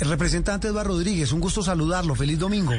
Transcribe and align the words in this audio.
El 0.00 0.08
representante 0.08 0.68
Eduardo 0.68 0.92
Rodríguez, 0.92 1.32
un 1.32 1.40
gusto 1.40 1.62
saludarlo. 1.62 2.14
Feliz 2.14 2.38
domingo. 2.38 2.72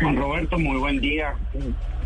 Roberto, 0.00 0.58
muy 0.58 0.78
buen 0.78 1.00
día. 1.00 1.34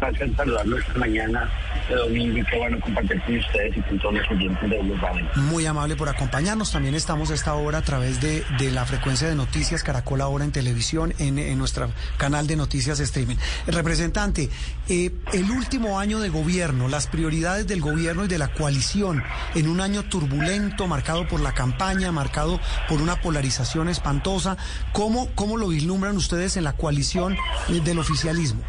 Gracias 0.03 0.31
en 0.31 0.37
saludarlo 0.37 0.79
esta 0.79 0.95
mañana 0.95 1.49
de 1.89 1.95
domingo 1.95 2.37
y 2.37 2.45
qué 2.45 2.59
bueno 2.59 2.81
compartir 2.81 3.23
con 3.23 3.39
ustedes 3.39 3.77
y 3.77 3.81
con 3.83 4.01
todos 4.01 4.15
los 4.15 4.31
oyentes 4.33 4.69
de 4.69 4.79
Blue 4.81 4.99
Muy 5.37 5.65
amable 5.65 5.95
por 5.95 6.09
acompañarnos. 6.09 6.73
También 6.73 6.97
estamos 6.97 7.31
a 7.31 7.35
esta 7.35 7.55
hora 7.55 7.79
a 7.79 7.83
través 7.83 8.21
de, 8.21 8.43
la 8.73 8.85
frecuencia 8.85 9.29
de 9.29 9.37
noticias 9.37 9.85
Caracol 9.85 10.21
ahora 10.21 10.45
en 10.45 10.51
televisión, 10.51 11.15
en, 11.21 11.57
nuestro 11.57 11.89
canal 12.17 12.49
de 12.49 12.57
noticias 12.57 12.99
streaming. 12.99 13.37
El 13.69 13.75
representante, 13.75 14.51
eh, 14.89 15.13
el 15.33 15.49
último 15.53 16.01
año 16.01 16.19
de 16.19 16.31
gobierno, 16.31 16.89
las 16.89 17.07
prioridades 17.07 17.69
del 17.69 17.81
gobierno 17.81 18.25
y 18.25 18.29
de 18.29 18.39
la 18.39 18.53
coalición 18.53 19.23
en 19.55 19.69
un 19.69 19.81
año 19.81 20.03
turbulento, 20.03 20.89
marcado 20.89 21.29
por 21.29 21.41
la 21.41 21.55
campaña, 21.55 22.11
marcado 22.11 22.59
por 22.89 23.01
una 23.01 23.21
polarización 23.21 23.89
espantosa, 23.89 24.57
¿cómo, 24.91 25.29
cómo 25.37 25.57
lo 25.57 25.69
vislumbran 25.69 26.17
ustedes 26.17 26.57
en 26.57 26.65
la 26.65 26.73
coalición 26.73 27.37
eh, 27.69 27.81
del 27.85 28.01
oficialismo? 28.01 28.65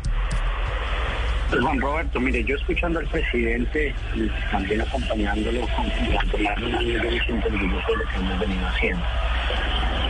Juan 1.62 1.80
Roberto, 1.80 2.20
mire, 2.20 2.44
yo 2.44 2.56
escuchando 2.56 3.00
al 3.00 3.08
presidente 3.08 3.94
y 4.16 4.28
también 4.52 4.82
acompañándolo 4.82 5.62
con 5.76 5.86
durante 6.06 6.38
más 6.38 6.56
de 6.58 6.66
un 6.66 6.76
año, 6.76 6.88
de 6.88 7.04
lo 7.04 7.10
que 7.10 7.32
hemos 7.32 8.40
venido 8.40 8.68
haciendo. 8.68 9.04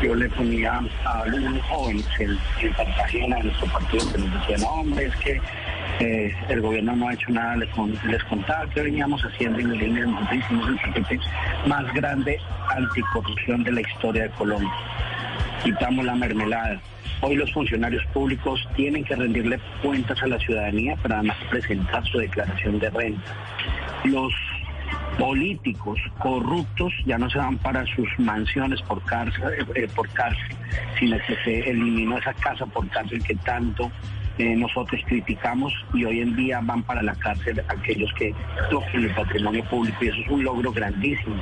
Yo 0.01 0.15
le 0.15 0.29
ponía 0.29 0.81
a 1.05 1.21
algunos 1.21 1.61
jóvenes 1.63 2.05
en, 2.19 2.37
en 2.61 2.73
Cartagena, 2.73 3.37
en 3.37 3.45
nuestro 3.47 3.67
partido, 3.67 4.11
que 4.11 4.17
nos 4.17 4.33
decían, 4.33 4.69
hombre, 4.69 5.05
es 5.05 5.15
que 5.17 5.41
eh, 5.99 6.35
el 6.49 6.61
gobierno 6.61 6.95
no 6.95 7.07
ha 7.07 7.13
hecho 7.13 7.31
nada, 7.31 7.55
les, 7.57 7.69
les 8.05 8.23
contaba 8.25 8.67
que 8.69 8.81
veníamos 8.81 9.21
haciendo 9.23 9.59
en 9.59 9.77
línea, 9.77 10.05
nosotros 10.05 10.39
hicimos 10.39 10.69
el 10.69 10.75
paquete 10.77 11.19
más 11.67 11.93
grande 11.93 12.39
anticorrupción 12.75 13.63
de 13.63 13.71
la 13.71 13.81
historia 13.81 14.23
de 14.23 14.29
Colombia. 14.31 14.71
Quitamos 15.63 16.03
la 16.05 16.15
mermelada, 16.15 16.81
Hoy 17.25 17.37
los 17.37 17.53
funcionarios 17.53 18.05
públicos 18.07 18.67
tienen 18.75 19.05
que 19.05 19.15
rendirle 19.15 19.57
cuentas 19.81 20.21
a 20.21 20.27
la 20.27 20.37
ciudadanía 20.39 20.97
para 20.97 21.19
además 21.19 21.37
presentar 21.49 22.05
su 22.05 22.17
declaración 22.17 22.79
de 22.79 22.89
renta. 22.89 23.33
Los 24.03 24.33
políticos 25.17 25.97
corruptos 26.19 26.91
ya 27.05 27.17
no 27.17 27.29
se 27.29 27.37
van 27.37 27.57
para 27.59 27.85
sus 27.95 28.09
mansiones 28.19 28.81
por 28.81 29.01
cárcel, 29.05 29.41
eh, 29.73 29.87
por 29.95 30.09
cárcel 30.09 30.57
sino 30.99 31.17
que 31.25 31.35
se 31.45 31.69
eliminó 31.69 32.17
esa 32.17 32.33
casa 32.33 32.65
por 32.65 32.89
cárcel 32.89 33.23
que 33.23 33.35
tanto 33.35 33.89
eh, 34.37 34.55
nosotros 34.57 34.99
criticamos 35.05 35.73
y 35.93 36.03
hoy 36.03 36.19
en 36.19 36.35
día 36.35 36.59
van 36.61 36.83
para 36.83 37.01
la 37.03 37.15
cárcel 37.15 37.63
aquellos 37.69 38.11
que 38.15 38.35
toquen 38.69 39.05
el 39.05 39.15
patrimonio 39.15 39.63
público 39.65 40.03
y 40.03 40.09
eso 40.09 40.17
es 40.19 40.27
un 40.27 40.43
logro 40.43 40.73
grandísimo. 40.73 41.41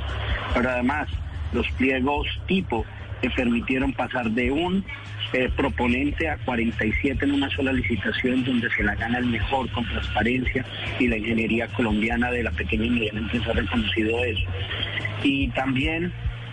Pero 0.54 0.70
además, 0.70 1.08
los 1.52 1.68
pliegos 1.72 2.26
tipo 2.46 2.84
que 3.20 3.30
permitieron 3.30 3.92
pasar 3.92 4.30
de 4.30 4.50
un 4.52 4.84
eh, 5.32 5.50
proponente 5.56 6.28
a 6.28 6.36
47 6.38 7.24
en 7.24 7.32
una 7.32 7.48
sola 7.50 7.72
licitación 7.72 8.44
donde 8.44 8.68
se 8.70 8.82
la 8.82 8.94
gana 8.94 9.18
el 9.18 9.26
mejor 9.26 9.70
con 9.72 9.84
transparencia 9.84 10.64
y 10.98 11.08
la 11.08 11.16
ingeniería 11.16 11.68
colombiana 11.68 12.30
de 12.30 12.42
la 12.42 12.50
pequeña 12.50 12.84
y 12.84 12.90
mediana 12.90 13.20
empresa 13.20 13.50
ha 13.50 13.54
reconocido 13.54 14.24
eso. 14.24 14.44
Y 15.22 15.48
también 15.48 16.12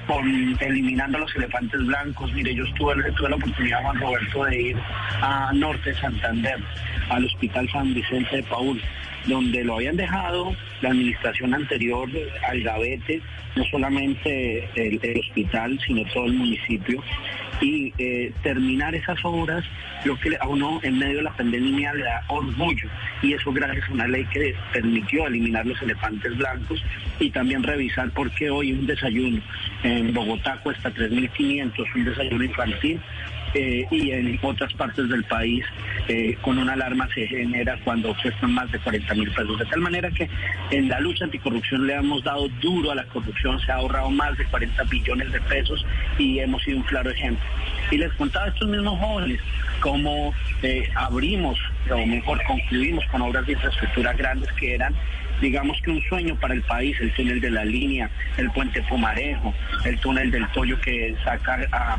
con 0.09 0.57
eliminando 0.59 1.19
los 1.19 1.35
elefantes 1.35 1.85
blancos. 1.85 2.33
Mire, 2.33 2.55
yo 2.55 2.63
estuve, 2.63 2.95
tuve 3.11 3.29
la 3.29 3.35
oportunidad, 3.35 3.81
Juan 3.83 3.99
Roberto, 3.99 4.43
de 4.45 4.61
ir 4.61 4.77
a 5.21 5.51
Norte 5.53 5.93
Santander, 5.93 6.57
al 7.09 7.25
Hospital 7.25 7.69
San 7.71 7.93
Vicente 7.93 8.37
de 8.37 8.43
Paul, 8.43 8.81
donde 9.27 9.63
lo 9.63 9.75
habían 9.75 9.97
dejado 9.97 10.55
la 10.81 10.89
administración 10.89 11.53
anterior 11.53 12.09
al 12.47 12.61
gavete, 12.63 13.21
no 13.55 13.63
solamente 13.65 14.67
el, 14.75 14.99
el 15.03 15.19
hospital, 15.19 15.79
sino 15.85 16.03
todo 16.11 16.25
el 16.25 16.33
municipio, 16.33 17.03
y 17.61 17.93
eh, 17.97 18.31
terminar 18.43 18.95
esas 18.95 19.17
obras, 19.23 19.63
lo 20.05 20.17
que 20.19 20.37
a 20.39 20.47
uno 20.47 20.79
en 20.83 20.97
medio 20.97 21.17
de 21.17 21.23
la 21.23 21.33
pandemia 21.33 21.93
le 21.93 22.03
da 22.03 22.23
orgullo. 22.27 22.89
Y 23.21 23.33
eso 23.33 23.51
gracias 23.51 23.89
a 23.89 23.93
una 23.93 24.07
ley 24.07 24.25
que 24.25 24.55
permitió 24.71 25.27
eliminar 25.27 25.65
los 25.65 25.81
elefantes 25.81 26.37
blancos 26.37 26.83
y 27.19 27.29
también 27.29 27.63
revisar 27.63 28.09
por 28.11 28.31
qué 28.31 28.49
hoy 28.49 28.71
un 28.71 28.85
desayuno 28.85 29.41
en 29.83 30.13
Bogotá 30.13 30.57
cuesta 30.63 30.91
3.500, 30.93 31.95
un 31.95 32.05
desayuno 32.05 32.43
infantil, 32.43 32.99
eh, 33.53 33.85
y 33.89 34.11
en 34.11 34.39
otras 34.41 34.71
partes 34.73 35.09
del 35.09 35.23
país 35.23 35.65
eh, 36.07 36.37
con 36.41 36.57
una 36.57 36.73
alarma 36.73 37.07
se 37.13 37.27
genera 37.27 37.77
cuando 37.83 38.15
cuestan 38.21 38.53
más 38.53 38.71
de 38.71 38.79
40 38.79 39.13
mil 39.15 39.31
pesos. 39.31 39.59
De 39.59 39.65
tal 39.65 39.81
manera 39.81 40.11
que 40.11 40.29
en 40.71 40.87
la 40.87 40.99
lucha 40.99 41.25
anticorrupción 41.25 41.87
le 41.87 41.95
hemos 41.95 42.23
dado 42.23 42.47
duro 42.61 42.91
a 42.91 42.95
la 42.95 43.05
corrupción, 43.05 43.59
se 43.59 43.71
ha 43.71 43.75
ahorrado 43.75 44.09
más 44.11 44.37
de 44.37 44.45
40 44.45 44.83
billones 44.83 45.31
de 45.31 45.41
pesos 45.41 45.85
y 46.17 46.39
hemos 46.39 46.63
sido 46.63 46.77
un 46.77 46.83
claro 46.83 47.09
ejemplo. 47.09 47.43
Y 47.91 47.97
les 47.97 48.13
contaba 48.13 48.45
a 48.45 48.49
estos 48.49 48.67
mismos 48.67 48.99
jóvenes 48.99 49.39
cómo 49.79 50.33
eh, 50.61 50.89
abrimos, 50.95 51.57
o 51.89 52.05
mejor 52.05 52.41
concluimos 52.43 53.05
con 53.05 53.21
obras 53.21 53.45
de 53.45 53.53
infraestructura 53.53 54.13
grandes 54.13 54.51
que 54.53 54.75
eran 54.75 54.93
digamos 55.41 55.79
que 55.81 55.91
un 55.91 56.01
sueño 56.01 56.35
para 56.35 56.53
el 56.53 56.61
país, 56.63 56.97
el 56.99 57.13
túnel 57.13 57.39
de 57.39 57.51
la 57.51 57.65
línea, 57.65 58.09
el 58.37 58.51
puente 58.51 58.81
Pumarejo, 58.83 59.53
el 59.85 59.97
túnel 59.99 60.31
del 60.31 60.47
Toyo 60.51 60.79
que 60.81 61.15
saca 61.23 61.65
a, 61.71 61.97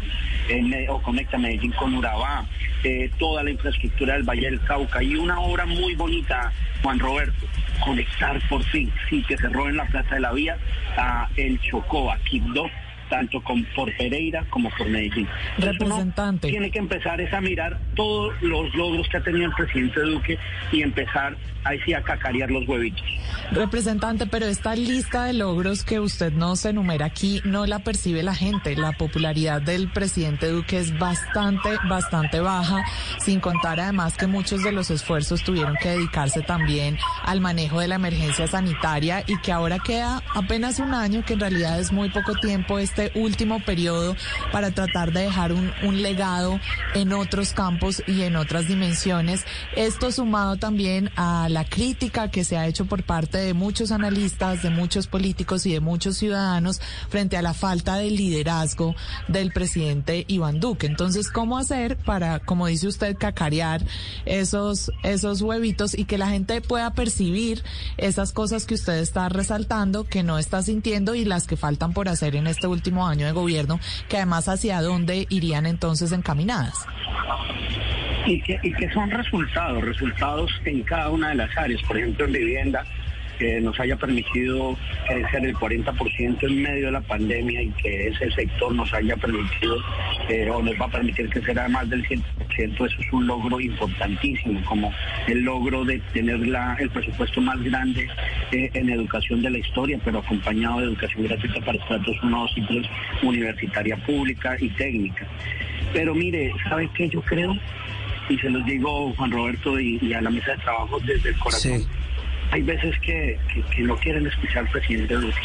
o 0.89 1.03
conecta 1.03 1.39
Medellín 1.39 1.73
con 1.73 1.95
Urabá, 1.95 2.45
eh, 2.83 3.11
toda 3.19 3.43
la 3.43 3.51
infraestructura 3.51 4.15
del 4.15 4.25
Valle 4.25 4.51
del 4.51 4.61
Cauca 4.63 5.03
y 5.03 5.15
una 5.15 5.39
obra 5.41 5.65
muy 5.67 5.95
bonita, 5.95 6.53
Juan 6.83 6.99
Roberto, 6.99 7.47
conectar 7.85 8.41
por 8.49 8.63
fin, 8.65 8.93
sí, 9.09 9.23
que 9.29 9.37
cerró 9.37 9.69
en 9.69 9.77
la 9.77 9.85
Plaza 9.87 10.15
de 10.15 10.21
la 10.21 10.33
Vía 10.33 10.57
a 10.97 11.29
El 11.37 11.61
Chocó, 11.61 12.11
a 12.11 12.19
Quibdó, 12.19 12.69
tanto 13.09 13.43
con, 13.43 13.65
por 13.77 13.95
Pereira 13.97 14.45
como 14.51 14.71
por 14.71 14.89
Medellín. 14.89 15.29
Representante. 15.59 16.49
tiene 16.49 16.71
que 16.71 16.79
empezar 16.79 17.21
es 17.21 17.33
a 17.33 17.41
mirar 17.41 17.79
todos 17.95 18.41
los 18.41 18.75
logros 18.75 19.09
que 19.09 19.19
ha 19.19 19.23
tenido 19.23 19.47
el 19.47 19.53
presidente 19.53 20.01
Duque 20.01 20.39
y 20.73 20.83
empezar 20.83 21.37
ahí 21.65 21.79
sí 21.85 21.95
a 21.95 22.03
cacarear 22.03 22.51
los 22.51 22.67
huevitos. 22.67 23.05
Representante, 23.53 24.27
pero 24.27 24.47
esta 24.47 24.75
lista 24.75 25.25
de 25.25 25.33
logros 25.35 25.85
que 25.85 26.01
usted 26.01 26.33
nos 26.33 26.65
enumera 26.65 27.07
aquí 27.07 27.41
no 27.45 27.67
la 27.67 27.81
percibe 27.81 28.23
la 28.23 28.35
gente. 28.35 28.77
La 28.77 28.93
popularidad 28.93 29.61
del 29.61 29.91
presidente 29.91 30.49
Duque 30.49 30.79
es 30.79 30.97
bastante, 30.99 31.71
bastante 31.89 32.41
baja, 32.41 32.85
sin 33.19 33.41
contar 33.41 33.81
además 33.81 34.17
que 34.17 34.27
muchos 34.27 34.63
de 34.63 34.73
los 34.73 34.91
esfuerzos 34.91 35.43
tuvieron 35.43 35.77
que 35.77 35.91
dedicarse 35.91 36.43
también 36.43 36.97
al 37.25 37.41
manejo 37.41 37.81
de 37.81 37.89
la 37.89 37.97
emergencia 37.97 38.47
sanitaria 38.47 39.25
y 39.27 39.39
que 39.41 39.53
ahora 39.53 39.79
queda 39.79 40.23
apenas 40.35 40.79
un 40.79 40.95
año, 40.95 41.25
que 41.25 41.35
en 41.35 41.41
realidad 41.41 41.79
es 41.79 41.93
muy 41.93 42.11
poco 42.11 42.35
tiempo 42.35 42.79
este 42.79 43.13
último 43.15 43.61
periodo 43.61 44.17
para 44.53 44.71
tratar 44.71 45.13
de 45.13 45.23
dejar 45.23 45.53
un, 45.53 45.73
un 45.83 46.03
legado 46.03 46.61
en 46.95 47.13
otros 47.13 47.53
campos 47.53 48.03
y 48.07 48.23
en 48.23 48.37
otras 48.37 48.69
dimensiones. 48.69 49.45
Esto 49.77 50.11
sumado 50.13 50.57
también 50.57 51.11
a 51.17 51.49
la 51.51 51.65
crítica 51.65 52.31
que 52.31 52.45
se 52.45 52.57
ha 52.57 52.67
hecho 52.67 52.87
por 52.87 53.03
parte 53.03 53.39
de 53.39 53.55
muchos 53.55 53.91
analistas, 53.91 54.63
de 54.63 54.71
muchos 54.71 55.07
políticos 55.07 55.67
y 55.67 55.73
de 55.73 55.81
muchos 55.81 56.17
ciudadanos 56.17 56.81
frente 57.09 57.37
a 57.37 57.43
la 57.43 57.55
falta 57.55 57.97
de 57.97 58.11
liderazgo 58.11 58.95
del 59.29 59.53
presidente 59.53 60.25
Iván 60.29 60.61
Duque. 60.61 60.87
Entonces, 60.87 61.31
¿cómo 61.31 61.59
hacer 61.59 61.97
para, 61.97 62.39
como 62.39 62.67
dice 62.67 62.89
usted, 62.89 63.17
cacarear 63.17 63.83
esos, 64.25 64.91
esos 65.03 65.43
huevitos 65.43 65.97
y 65.97 66.05
que 66.05 66.19
la 66.19 66.29
gente 66.29 66.61
pueda 66.61 66.95
percibir 66.95 67.63
esas 67.97 68.33
cosas 68.33 68.67
que 68.67 68.75
usted 68.75 68.99
está 68.99 69.29
resaltando, 69.29 70.05
que 70.05 70.23
no 70.23 70.39
está 70.39 70.63
sintiendo 70.63 71.15
y 71.15 71.25
las 71.25 71.47
que 71.47 71.57
faltan 71.57 71.93
por 71.93 72.09
hacer 72.09 72.37
en 72.37 72.47
este 72.47 72.67
último 72.67 73.07
año 73.07 73.27
de 73.27 73.33
gobierno, 73.33 73.81
que 74.09 74.17
además 74.17 74.49
hacia 74.49 74.83
dónde 74.83 75.27
irían 75.29 75.67
entonces 75.67 76.13
encaminadas? 76.13 76.75
Y 78.27 78.41
que, 78.41 78.59
y 78.63 78.73
que 78.73 78.91
son 78.91 79.11
resultados, 79.11 79.83
resultados 79.85 80.51
en 80.65 80.83
cada 80.83 81.11
una 81.11 81.31
de 81.31 81.37
las 81.37 81.57
áreas, 81.57 81.83
por 81.83 81.99
ejemplo 81.99 82.27
en 82.27 82.33
vivienda, 82.33 82.85
que 83.41 83.59
nos 83.59 83.81
haya 83.81 83.97
permitido 83.97 84.77
crecer 85.09 85.47
el 85.47 85.55
40% 85.57 86.43
en 86.43 86.63
medio 86.63 86.87
de 86.87 86.93
la 86.93 87.01
pandemia 87.01 87.63
y 87.63 87.71
que 87.71 88.09
ese 88.09 88.31
sector 88.33 88.75
nos 88.75 88.93
haya 88.93 89.17
permitido 89.17 89.79
eh, 90.29 90.51
o 90.51 90.63
nos 90.63 90.79
va 90.79 90.85
a 90.85 90.91
permitir 90.91 91.31
crecer 91.31 91.59
a 91.59 91.67
más 91.69 91.89
del 91.89 92.07
100%, 92.07 92.23
eso 92.59 92.85
es 92.85 93.13
un 93.13 93.27
logro 93.27 93.59
importantísimo, 93.59 94.63
como 94.67 94.93
el 95.27 95.41
logro 95.41 95.87
de 95.87 95.99
tener 96.13 96.47
la, 96.47 96.77
el 96.79 96.91
presupuesto 96.91 97.41
más 97.41 97.59
grande 97.63 98.07
eh, 98.53 98.71
en 98.75 98.91
educación 98.91 99.41
de 99.41 99.49
la 99.49 99.59
historia, 99.59 99.99
pero 100.05 100.19
acompañado 100.19 100.81
de 100.81 100.85
educación 100.85 101.25
gratuita 101.25 101.61
para 101.61 101.79
estratos 101.79 102.17
1, 102.23 102.41
2 102.41 102.53
y 102.57 102.67
3, 102.67 102.87
universitaria 103.23 103.97
pública 104.05 104.55
y 104.61 104.69
técnica. 104.69 105.27
Pero 105.95 106.15
mire, 106.15 106.53
¿sabe 106.69 106.91
qué 106.95 107.09
yo 107.09 107.23
creo? 107.23 107.57
Y 108.29 108.39
se 108.39 108.51
los 108.51 108.65
digo 108.65 109.13
Juan 109.15 109.31
Roberto 109.31 109.79
y, 109.81 110.13
a 110.13 110.21
la 110.21 110.31
mesa 110.31 110.53
de 110.53 110.59
trabajo 110.59 110.99
desde 111.01 111.31
el 111.31 111.39
corazón. 111.39 111.85
Hay 112.53 112.63
veces 112.63 112.99
que, 113.01 113.39
no 113.79 113.97
quieren 113.97 114.27
escuchar 114.27 114.65
al 114.65 114.69
presidente 114.69 115.15
Duque. 115.15 115.39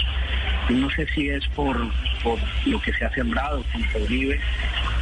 No 0.70 0.90
sé 0.90 1.06
si 1.14 1.30
es 1.30 1.48
por, 1.50 1.78
por 2.24 2.40
lo 2.66 2.82
que 2.82 2.92
se 2.94 3.06
ha 3.06 3.12
sembrado 3.12 3.64
con 3.72 4.02
Uribe, 4.02 4.40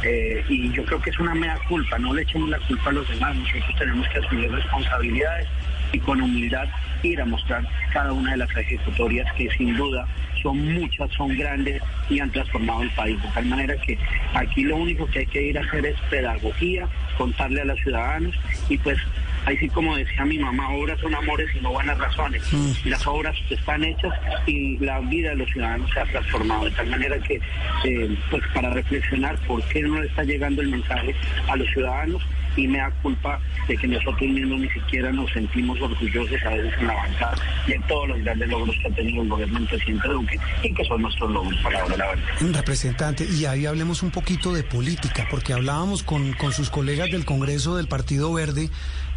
eh, 0.02 0.44
y 0.50 0.70
yo 0.72 0.84
creo 0.84 1.00
que 1.00 1.08
es 1.08 1.18
una 1.18 1.34
mea 1.34 1.58
culpa, 1.66 1.98
no 1.98 2.12
le 2.12 2.22
echemos 2.22 2.50
la 2.50 2.58
culpa 2.58 2.90
a 2.90 2.92
los 2.92 3.08
demás, 3.08 3.34
nosotros 3.34 3.74
tenemos 3.78 4.06
que 4.08 4.18
asumir 4.18 4.52
responsabilidades 4.52 5.48
y 5.92 5.98
con 6.00 6.20
humildad 6.20 6.68
ir 7.02 7.20
a 7.20 7.24
mostrar 7.24 7.66
cada 7.92 8.12
una 8.12 8.32
de 8.32 8.36
las 8.38 8.56
ejecutorias 8.56 9.32
que 9.34 9.48
sin 9.56 9.74
duda 9.76 10.06
son 10.42 10.74
muchas, 10.74 11.10
son 11.12 11.36
grandes 11.38 11.82
y 12.10 12.20
han 12.20 12.30
transformado 12.30 12.82
el 12.82 12.90
país. 12.90 13.20
De 13.22 13.28
tal 13.28 13.46
manera 13.46 13.76
que 13.76 13.98
aquí 14.34 14.64
lo 14.64 14.76
único 14.76 15.06
que 15.06 15.20
hay 15.20 15.26
que 15.26 15.42
ir 15.42 15.58
a 15.58 15.62
hacer 15.62 15.86
es 15.86 15.98
pedagogía, 16.10 16.86
contarle 17.14 17.62
a 17.62 17.64
los 17.64 17.78
ciudadanos 17.80 18.34
y 18.68 18.78
pues 18.78 18.98
Así 19.46 19.68
como 19.68 19.94
decía 19.96 20.24
mi 20.24 20.38
mamá, 20.38 20.70
obras 20.70 20.98
son 21.00 21.14
amores 21.14 21.48
y 21.54 21.60
no 21.60 21.70
buenas 21.72 21.98
razones. 21.98 22.42
Mm. 22.50 22.88
Las 22.88 23.06
obras 23.06 23.36
están 23.50 23.84
hechas 23.84 24.12
y 24.46 24.78
la 24.78 25.00
vida 25.00 25.30
de 25.30 25.36
los 25.36 25.50
ciudadanos 25.50 25.90
se 25.92 26.00
ha 26.00 26.04
transformado 26.06 26.64
de 26.64 26.70
tal 26.70 26.86
manera 26.86 27.18
que, 27.18 27.40
eh, 27.84 28.16
pues 28.30 28.42
para 28.54 28.70
reflexionar 28.70 29.36
por 29.46 29.62
qué 29.64 29.82
no 29.82 30.00
le 30.00 30.06
está 30.06 30.24
llegando 30.24 30.62
el 30.62 30.68
mensaje 30.68 31.14
a 31.46 31.56
los 31.56 31.68
ciudadanos 31.68 32.22
y 32.56 32.68
me 32.68 32.78
da 32.78 32.90
culpa 33.02 33.40
de 33.68 33.76
que 33.76 33.86
nosotros 33.86 34.30
mismos 34.30 34.60
ni 34.60 34.70
siquiera 34.70 35.12
nos 35.12 35.30
sentimos 35.32 35.80
orgullosos 35.80 36.42
a 36.44 36.50
veces 36.50 36.72
en 36.78 36.86
la 36.86 36.94
bancada 36.94 37.36
de 37.66 37.80
todos 37.88 38.08
los 38.08 38.22
grandes 38.22 38.48
logros 38.48 38.76
que 38.80 38.88
ha 38.88 38.94
tenido 38.94 39.22
el 39.22 39.28
gobierno 39.28 39.58
del 39.58 39.68
presidente 39.68 40.08
Duque 40.08 40.38
y 40.62 40.74
que 40.74 40.84
son 40.84 41.02
nuestros 41.02 41.30
logros 41.30 41.60
para 41.62 41.80
ahora, 41.80 41.96
la 41.96 42.06
verdad. 42.06 42.24
Representante, 42.40 43.26
y 43.30 43.44
ahí 43.46 43.66
hablemos 43.66 44.02
un 44.02 44.10
poquito 44.10 44.52
de 44.52 44.62
política, 44.62 45.26
porque 45.30 45.52
hablábamos 45.52 46.02
con, 46.02 46.32
con 46.34 46.52
sus 46.52 46.70
colegas 46.70 47.10
del 47.10 47.24
Congreso 47.24 47.76
del 47.76 47.88
Partido 47.88 48.32
Verde 48.32 48.70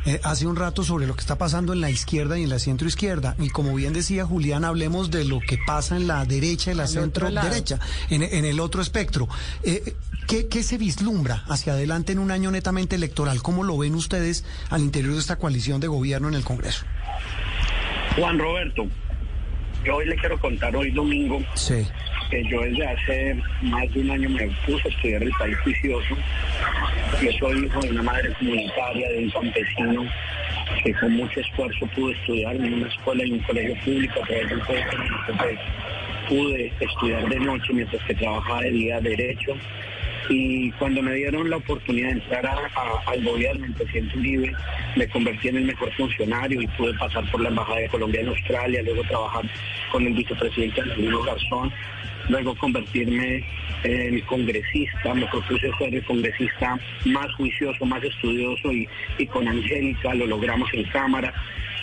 eh, 0.08 0.22
hace 0.24 0.48
un 0.48 0.56
rato 0.56 0.84
sobre 0.84 1.06
lo 1.06 1.16
que 1.16 1.20
está 1.20 1.38
pasando 1.38 1.74
en 1.74 1.82
la 1.82 1.90
izquierda 1.90 2.40
y 2.40 2.44
en 2.44 2.50
la 2.50 2.60
centro 2.60 2.88
izquierda. 2.88 3.36
Y 3.40 3.50
como 3.50 3.76
bien 3.76 3.92
decía 3.92 4.26
Julián, 4.26 4.64
hablemos 4.64 5.12
de 5.12 5.26
lo 5.26 5.42
que 5.42 5.58
pasa 5.68 5.98
en 5.98 6.08
la 6.08 6.24
derecha 6.24 6.72
y 6.72 6.76
la 6.76 6.88
centro 6.88 7.30
derecha, 7.30 7.78
en, 8.10 8.24
el 8.24 8.62
otro 8.62 8.82
espectro. 8.82 9.28
Eh, 9.64 9.96
¿qué, 10.26 10.48
¿Qué 10.48 10.64
se 10.64 10.78
vislumbra 10.78 11.44
hacia 11.50 11.74
adelante 11.74 12.14
en 12.14 12.20
un 12.20 12.32
año 12.32 12.50
netamente 12.52 12.96
electoral? 12.96 13.42
¿Cómo 13.42 13.66
lo 13.66 13.78
ven 13.78 13.96
ustedes 13.96 14.46
al 14.70 14.80
interior 14.80 15.14
de 15.14 15.20
esta 15.20 15.36
coalición 15.36 15.82
de 15.82 15.88
gobierno 15.88 16.30
en 16.30 16.36
el 16.36 16.46
Congreso? 16.46 16.86
Juan 18.16 18.40
Roberto, 18.40 18.88
yo 19.84 19.98
hoy 19.98 20.06
le 20.06 20.16
quiero 20.16 20.40
contar 20.40 20.74
hoy 20.74 20.92
domingo 20.92 21.40
que 22.30 22.44
yo 22.50 22.62
desde 22.62 22.88
hace 22.88 23.42
más 23.62 23.94
de 23.94 24.02
un 24.02 24.12
año 24.12 24.30
me 24.30 24.48
puse 24.66 24.88
a 24.88 24.92
estudiar 24.92 25.24
el 25.24 25.32
país 25.32 25.58
juicioso. 25.64 26.16
Yo 27.22 27.32
soy 27.40 27.66
hijo 27.66 27.80
de 27.82 27.90
una 27.90 28.04
madre 28.04 28.32
comunitaria, 28.38 29.10
de 29.10 29.24
un 29.24 29.30
campesino 29.32 30.06
que 30.84 30.94
con 30.94 31.14
mucho 31.14 31.40
esfuerzo 31.40 31.88
pudo 31.96 32.12
estudiar 32.12 32.56
en 32.56 32.74
una 32.76 32.88
escuela 32.88 33.26
y 33.26 33.32
un 33.32 33.40
colegio 33.40 33.76
público 33.84 34.22
a 34.22 34.28
través 34.28 34.50
del 34.50 35.60
pude 36.30 36.74
estudiar 36.80 37.28
de 37.28 37.40
noche 37.40 37.74
mientras 37.74 38.04
que 38.04 38.14
trabajaba 38.14 38.62
de 38.62 38.72
día 38.72 39.02
derecho. 39.02 39.56
Y 40.30 40.72
cuando 40.74 41.02
me 41.02 41.14
dieron 41.14 41.50
la 41.50 41.58
oportunidad 41.58 42.10
de 42.10 42.14
entrar 42.16 42.70
al 43.06 43.24
gobierno, 43.24 43.66
el 43.66 43.74
presidente 43.74 44.20
Uribe, 44.20 44.54
me 44.96 45.08
convertí 45.08 45.48
en 45.48 45.58
el 45.58 45.66
mejor 45.66 45.92
funcionario 45.94 46.62
y 46.62 46.68
pude 46.68 46.94
pasar 46.96 47.30
por 47.32 47.42
la 47.42 47.50
Embajada 47.50 47.80
de 47.80 47.90
Colombia 47.90 48.22
en 48.22 48.28
Australia, 48.28 48.84
luego 48.84 49.02
trabajar 49.04 49.46
con 49.92 50.06
el 50.06 50.14
vicepresidente 50.14 50.82
Angelino 50.82 51.24
Garzón, 51.24 51.72
luego 52.30 52.56
convertirme 52.56 53.44
en 53.84 54.20
congresista, 54.22 55.14
me 55.14 55.28
propuse 55.28 55.72
ser 55.78 55.96
el 55.96 56.04
congresista 56.06 56.80
más 57.06 57.32
juicioso, 57.36 57.86
más 57.86 58.04
estudioso 58.04 58.72
y, 58.72 58.88
con 59.28 59.48
Angélica 59.48 60.14
lo 60.14 60.28
logramos 60.28 60.70
en 60.74 60.84
Cámara. 60.86 61.34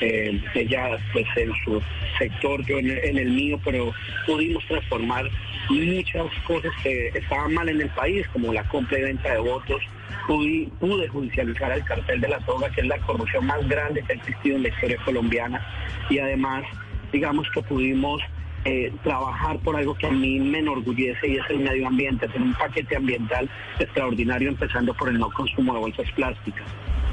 Eh, 0.01 0.41
ella 0.55 0.99
pues 1.13 1.25
en 1.37 1.53
su 1.65 1.81
sector, 2.19 2.65
yo 2.67 2.79
en 2.79 3.19
el 3.19 3.31
mío, 3.31 3.61
pero 3.65 3.93
pudimos 4.27 4.65
transformar 4.67 5.31
muchas 5.71 6.27
cosas 6.47 6.73
que 6.83 7.09
estaban 7.09 7.55
mal 7.55 7.69
en 7.69 7.81
el 7.81 7.89
país, 7.91 8.27
como 8.33 8.53
la 8.53 8.65
compra 8.65 8.99
y 8.99 9.03
venta 9.03 9.33
de 9.33 9.39
votos. 9.39 9.83
Pude, 10.27 10.69
pude 10.81 11.09
judicializar 11.09 11.73
el 11.73 11.85
cartel 11.85 12.21
de 12.21 12.29
la 12.29 12.45
soga, 12.45 12.71
que 12.71 12.81
es 12.81 12.87
la 12.87 12.99
corrupción 12.99 13.47
más 13.47 13.67
grande 13.69 14.03
que 14.03 14.13
ha 14.13 14.17
existido 14.17 14.57
en 14.57 14.63
la 14.65 14.69
historia 14.69 14.99
colombiana. 15.05 15.67
Y 16.11 16.19
además, 16.19 16.65
digamos 17.13 17.47
que 17.53 17.63
pudimos 17.63 18.23
eh, 18.65 18.93
trabajar 19.03 19.59
por 19.59 19.77
algo 19.77 19.95
que 19.95 20.07
a 20.07 20.11
mí 20.11 20.39
me 20.41 20.61
enorgullece 20.61 21.29
y 21.29 21.37
es 21.37 21.51
el 21.51 21.61
medio 21.61 21.87
ambiente, 21.87 22.27
hacer 22.27 22.41
un 22.41 22.55
paquete 22.55 22.97
ambiental 22.97 23.49
extraordinario, 23.79 24.49
empezando 24.49 24.95
por 24.95 25.09
el 25.09 25.19
no 25.19 25.31
consumo 25.31 25.75
de 25.75 25.81
bolsas 25.81 26.11
plásticas. 26.13 26.65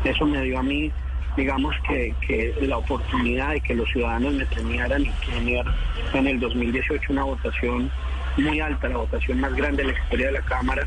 Eso 0.04 0.26
me 0.26 0.42
dio 0.42 0.60
a 0.60 0.64
mí 0.64 0.92
digamos 1.38 1.74
que, 1.88 2.14
que, 2.28 2.54
la 2.62 2.78
oportunidad 2.78 3.52
de 3.52 3.62
que 3.62 3.74
los 3.74 3.90
ciudadanos 3.90 4.34
me 4.34 4.46
premiaran 4.46 5.02
y 5.04 5.12
tener 5.30 5.66
en 6.14 6.28
el 6.28 6.40
2018 6.40 7.14
una 7.14 7.24
votación 7.24 7.90
muy 8.38 8.60
alta, 8.60 8.90
la 8.90 8.98
votación 8.98 9.40
más 9.40 9.54
grande 9.56 9.84
de 9.84 9.92
la 9.92 10.00
historia 10.00 10.28
de 10.28 10.34
la 10.34 10.42
Cámara, 10.42 10.86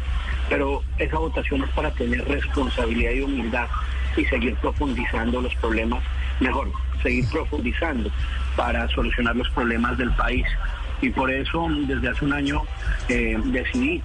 pero 0.48 0.82
esa 0.98 1.18
votación 1.18 1.62
es 1.62 1.70
para 1.70 1.90
tener 1.92 2.26
responsabilidad 2.26 3.12
y 3.12 3.20
humildad 3.20 3.68
y 4.16 4.24
seguir 4.26 4.54
profundizando 4.56 5.40
los 5.40 5.54
problemas, 5.56 6.02
mejor, 6.40 6.70
seguir 7.02 7.24
profundizando 7.30 8.10
para 8.56 8.88
solucionar 8.88 9.36
los 9.36 9.48
problemas 9.50 9.96
del 9.98 10.10
país. 10.12 10.46
Y 11.00 11.10
por 11.10 11.30
eso 11.30 11.68
desde 11.86 12.08
hace 12.08 12.24
un 12.24 12.32
año 12.32 12.62
eh, 13.08 13.38
decidí 13.44 14.02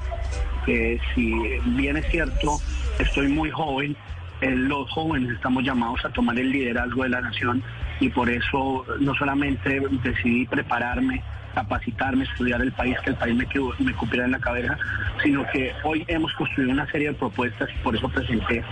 que 0.66 1.00
si 1.14 1.34
bien 1.66 1.98
es 1.98 2.06
cierto, 2.12 2.60
estoy 3.00 3.28
muy 3.28 3.50
joven, 3.52 3.96
eh, 4.42 4.52
los 4.52 4.90
jóvenes 4.92 5.32
estamos 5.32 5.64
llamados 5.64 6.04
a 6.06 6.10
tomar 6.10 6.38
el 6.38 6.52
liderazgo 6.52 7.04
de 7.04 7.10
la 7.10 7.22
nación 7.22 7.64
y 8.00 8.10
por 8.10 8.30
eso 8.30 8.86
no 9.00 9.14
solamente 9.16 9.82
decidí 10.04 10.46
prepararme, 10.46 11.22
capacitarme, 11.54 12.24
estudiar 12.24 12.62
el 12.62 12.72
país, 12.72 12.98
que 13.04 13.12
el 13.12 13.16
país 13.16 13.36
me, 13.36 13.48
me 13.80 13.94
cupiera 13.94 14.26
en 14.26 14.32
la 14.32 14.40
cabeza, 14.40 14.78
sino 15.24 15.46
que 15.52 15.74
hoy 15.84 16.06
hemos 16.08 16.34
construido 16.34 16.72
una 16.72 16.90
serie 16.92 17.10
de 17.10 17.14
propuestas 17.14 17.70
y 17.74 17.84
por 17.84 17.96
eso 17.96 18.10
presenté 18.10 18.64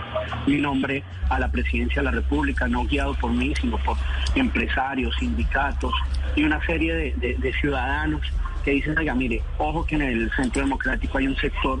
mi 0.46 0.58
nombre 0.58 1.02
a 1.28 1.38
la 1.38 1.50
presidencia 1.50 2.02
de 2.02 2.06
la 2.06 2.10
República, 2.12 2.68
no 2.68 2.84
guiado 2.84 3.14
por 3.14 3.32
mí, 3.32 3.52
sino 3.60 3.78
por 3.78 3.96
empresarios, 4.34 5.14
sindicatos 5.16 5.92
y 6.36 6.44
una 6.44 6.64
serie 6.66 6.94
de, 6.94 7.36
de 7.38 7.52
ciudadanos 7.54 8.22
que 8.64 8.72
dicen, 8.72 8.96
oiga, 8.98 9.14
mire, 9.14 9.42
ojo 9.58 9.84
que 9.84 9.94
en 9.94 10.02
el 10.02 10.30
Centro 10.32 10.62
Democrático 10.62 11.18
hay 11.18 11.26
un 11.26 11.36
sector 11.36 11.80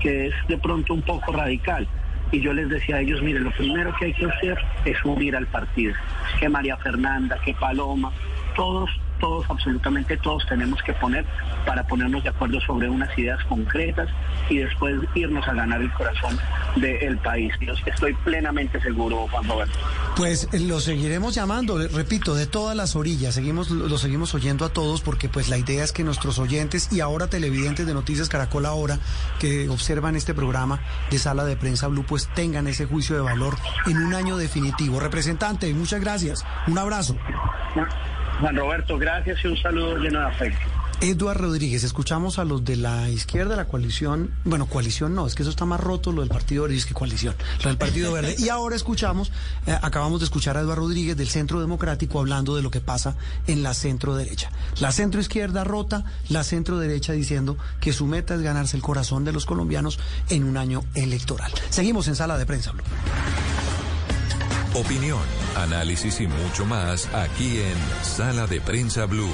que 0.00 0.28
es 0.28 0.34
de 0.48 0.58
pronto 0.58 0.94
un 0.94 1.02
poco 1.02 1.32
radical. 1.32 1.88
Y 2.30 2.40
yo 2.40 2.52
les 2.52 2.68
decía 2.68 2.96
a 2.96 3.00
ellos, 3.00 3.22
mire, 3.22 3.40
lo 3.40 3.50
primero 3.52 3.94
que 3.96 4.06
hay 4.06 4.12
que 4.12 4.26
hacer 4.26 4.58
es 4.84 5.02
unir 5.04 5.34
al 5.34 5.46
partido. 5.46 5.94
Que 6.38 6.48
María 6.48 6.76
Fernanda, 6.76 7.38
que 7.44 7.54
Paloma, 7.54 8.12
todos 8.54 8.90
todos, 9.18 9.46
absolutamente 9.48 10.16
todos 10.18 10.46
tenemos 10.46 10.82
que 10.82 10.92
poner 10.94 11.24
para 11.66 11.86
ponernos 11.86 12.22
de 12.22 12.30
acuerdo 12.30 12.60
sobre 12.60 12.88
unas 12.88 13.16
ideas 13.18 13.42
concretas 13.44 14.08
y 14.48 14.58
después 14.58 14.96
irnos 15.14 15.46
a 15.46 15.54
ganar 15.54 15.80
el 15.80 15.92
corazón 15.92 16.38
del 16.76 17.18
país. 17.18 17.52
Yo 17.60 17.74
estoy 17.86 18.14
plenamente 18.24 18.80
seguro, 18.80 19.26
Juan 19.30 19.48
Roberto. 19.48 19.78
Pues 20.16 20.48
eh, 20.52 20.60
lo 20.60 20.80
seguiremos 20.80 21.34
llamando, 21.34 21.78
repito, 21.88 22.34
de 22.34 22.46
todas 22.46 22.76
las 22.76 22.96
orillas, 22.96 23.34
seguimos, 23.34 23.70
lo 23.70 23.98
seguimos 23.98 24.34
oyendo 24.34 24.64
a 24.64 24.70
todos 24.70 25.00
porque 25.02 25.28
pues 25.28 25.48
la 25.48 25.58
idea 25.58 25.84
es 25.84 25.92
que 25.92 26.04
nuestros 26.04 26.38
oyentes 26.38 26.92
y 26.92 27.00
ahora 27.00 27.28
televidentes 27.28 27.86
de 27.86 27.94
Noticias 27.94 28.28
Caracol 28.28 28.66
ahora 28.66 28.98
que 29.38 29.68
observan 29.68 30.16
este 30.16 30.34
programa 30.34 30.80
de 31.10 31.18
Sala 31.18 31.44
de 31.44 31.56
Prensa 31.56 31.88
Blue 31.88 32.04
pues 32.06 32.28
tengan 32.34 32.66
ese 32.66 32.86
juicio 32.86 33.16
de 33.16 33.22
valor 33.22 33.56
en 33.86 33.98
un 33.98 34.14
año 34.14 34.36
definitivo. 34.36 35.00
Representante, 35.00 35.72
muchas 35.74 36.00
gracias. 36.00 36.44
Un 36.66 36.78
abrazo. 36.78 37.16
Juan 38.40 38.56
Roberto, 38.56 38.98
gracias 38.98 39.44
y 39.44 39.48
un 39.48 39.56
saludo 39.56 39.96
lleno 39.96 40.20
de 40.20 40.26
afecto. 40.26 40.78
Eduardo 41.00 41.44
Rodríguez, 41.44 41.84
escuchamos 41.84 42.40
a 42.40 42.44
los 42.44 42.64
de 42.64 42.74
la 42.74 43.08
izquierda, 43.08 43.54
la 43.54 43.66
coalición, 43.66 44.32
bueno, 44.44 44.66
coalición 44.66 45.14
no, 45.14 45.28
es 45.28 45.36
que 45.36 45.42
eso 45.42 45.50
está 45.50 45.64
más 45.64 45.78
roto, 45.78 46.10
lo 46.10 46.22
del 46.22 46.28
Partido 46.28 46.64
Verde, 46.64 46.76
es 46.76 46.86
que 46.86 46.94
coalición, 46.94 47.36
lo 47.62 47.68
del 47.68 47.78
Partido 47.78 48.12
Verde. 48.12 48.34
Y 48.36 48.48
ahora 48.48 48.74
escuchamos, 48.74 49.30
eh, 49.66 49.78
acabamos 49.80 50.18
de 50.18 50.24
escuchar 50.24 50.56
a 50.56 50.60
Eduardo 50.60 50.82
Rodríguez 50.82 51.16
del 51.16 51.28
Centro 51.28 51.60
Democrático 51.60 52.18
hablando 52.18 52.56
de 52.56 52.62
lo 52.62 52.72
que 52.72 52.80
pasa 52.80 53.14
en 53.46 53.62
la 53.62 53.74
centro 53.74 54.16
derecha. 54.16 54.50
La 54.80 54.90
centro 54.90 55.20
izquierda 55.20 55.62
rota, 55.62 56.02
la 56.30 56.42
centro 56.42 56.78
derecha 56.78 57.12
diciendo 57.12 57.56
que 57.80 57.92
su 57.92 58.06
meta 58.06 58.34
es 58.34 58.42
ganarse 58.42 58.76
el 58.76 58.82
corazón 58.82 59.24
de 59.24 59.32
los 59.32 59.46
colombianos 59.46 60.00
en 60.30 60.42
un 60.42 60.56
año 60.56 60.82
electoral. 60.94 61.52
Seguimos 61.70 62.08
en 62.08 62.16
sala 62.16 62.36
de 62.38 62.46
prensa. 62.46 62.72
Opinión, 64.78 65.18
análisis 65.56 66.20
y 66.20 66.28
mucho 66.28 66.64
más 66.64 67.12
aquí 67.12 67.58
en 67.58 68.04
Sala 68.04 68.46
de 68.46 68.60
Prensa 68.60 69.06
Blue. 69.06 69.28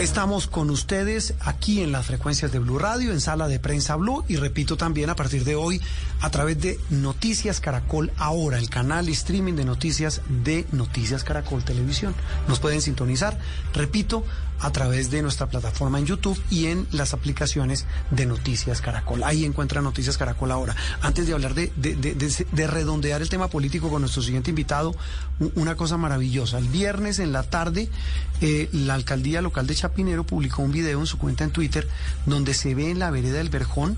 Estamos 0.00 0.46
con 0.46 0.70
ustedes 0.70 1.34
aquí 1.40 1.80
en 1.80 1.90
las 1.90 2.06
frecuencias 2.06 2.52
de 2.52 2.60
Blue 2.60 2.78
Radio, 2.78 3.10
en 3.10 3.20
Sala 3.20 3.48
de 3.48 3.58
Prensa 3.58 3.96
Blue 3.96 4.24
y 4.28 4.36
repito 4.36 4.76
también 4.76 5.10
a 5.10 5.16
partir 5.16 5.42
de 5.42 5.56
hoy 5.56 5.80
a 6.20 6.30
través 6.30 6.60
de 6.60 6.78
Noticias 6.90 7.60
Caracol 7.60 8.12
Ahora, 8.16 8.58
el 8.58 8.68
canal 8.68 9.08
streaming 9.08 9.54
de 9.54 9.64
noticias 9.64 10.20
de 10.28 10.66
Noticias 10.72 11.24
Caracol 11.24 11.64
Televisión. 11.64 12.14
Nos 12.48 12.60
pueden 12.60 12.82
sintonizar, 12.82 13.38
repito, 13.72 14.24
a 14.60 14.70
través 14.70 15.10
de 15.10 15.22
nuestra 15.22 15.48
plataforma 15.48 15.98
en 15.98 16.06
YouTube 16.06 16.40
y 16.50 16.66
en 16.66 16.86
las 16.92 17.14
aplicaciones 17.14 17.86
de 18.10 18.26
Noticias 18.26 18.80
Caracol. 18.82 19.22
Ahí 19.24 19.44
encuentra 19.44 19.80
Noticias 19.80 20.18
Caracol 20.18 20.50
ahora. 20.50 20.76
Antes 21.00 21.26
de 21.26 21.32
hablar 21.32 21.54
de, 21.54 21.72
de, 21.76 22.66
redondear 22.66 23.22
el 23.22 23.30
tema 23.30 23.48
político 23.48 23.88
con 23.88 24.02
nuestro 24.02 24.22
siguiente 24.22 24.50
invitado, 24.50 24.94
una 25.54 25.76
cosa 25.76 25.96
maravillosa. 25.96 26.58
El 26.58 26.68
viernes 26.68 27.18
en 27.18 27.32
la 27.32 27.42
tarde, 27.42 27.88
eh, 28.42 28.68
la 28.72 28.94
alcaldía 28.94 29.40
local 29.40 29.66
de 29.66 29.74
Chapinero 29.74 30.24
publicó 30.24 30.62
un 30.62 30.72
video 30.72 31.00
en 31.00 31.06
su 31.06 31.16
cuenta 31.16 31.44
en 31.44 31.50
Twitter 31.50 31.88
donde 32.26 32.52
se 32.52 32.74
ve 32.74 32.90
en 32.90 32.98
la 32.98 33.10
vereda 33.10 33.38
del 33.38 33.48
Verjón 33.48 33.96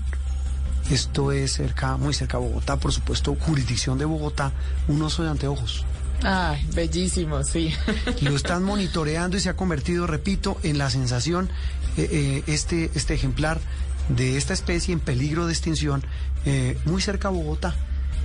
esto 0.89 1.31
es 1.31 1.53
cerca, 1.53 1.97
muy 1.97 2.13
cerca 2.13 2.37
de 2.37 2.45
Bogotá, 2.45 2.77
por 2.77 2.91
supuesto, 2.91 3.35
jurisdicción 3.39 3.97
de 3.97 4.05
Bogotá, 4.05 4.51
un 4.87 5.01
oso 5.01 5.23
de 5.23 5.29
anteojos 5.29 5.85
Ay, 6.23 6.65
bellísimo, 6.73 7.43
sí. 7.43 7.73
Lo 8.21 8.35
están 8.35 8.63
monitoreando 8.63 9.35
y 9.35 9.39
se 9.41 9.49
ha 9.49 9.55
convertido, 9.55 10.07
repito, 10.07 10.57
en 10.63 10.77
la 10.77 10.89
sensación 10.89 11.49
eh, 11.97 12.07
eh, 12.11 12.43
este, 12.47 12.89
este 12.95 13.13
ejemplar 13.13 13.59
de 14.09 14.37
esta 14.37 14.53
especie 14.53 14.93
en 14.93 14.99
peligro 14.99 15.45
de 15.47 15.53
extinción 15.53 16.03
eh, 16.45 16.77
muy 16.85 17.01
cerca 17.01 17.27
a 17.27 17.31
Bogotá. 17.31 17.75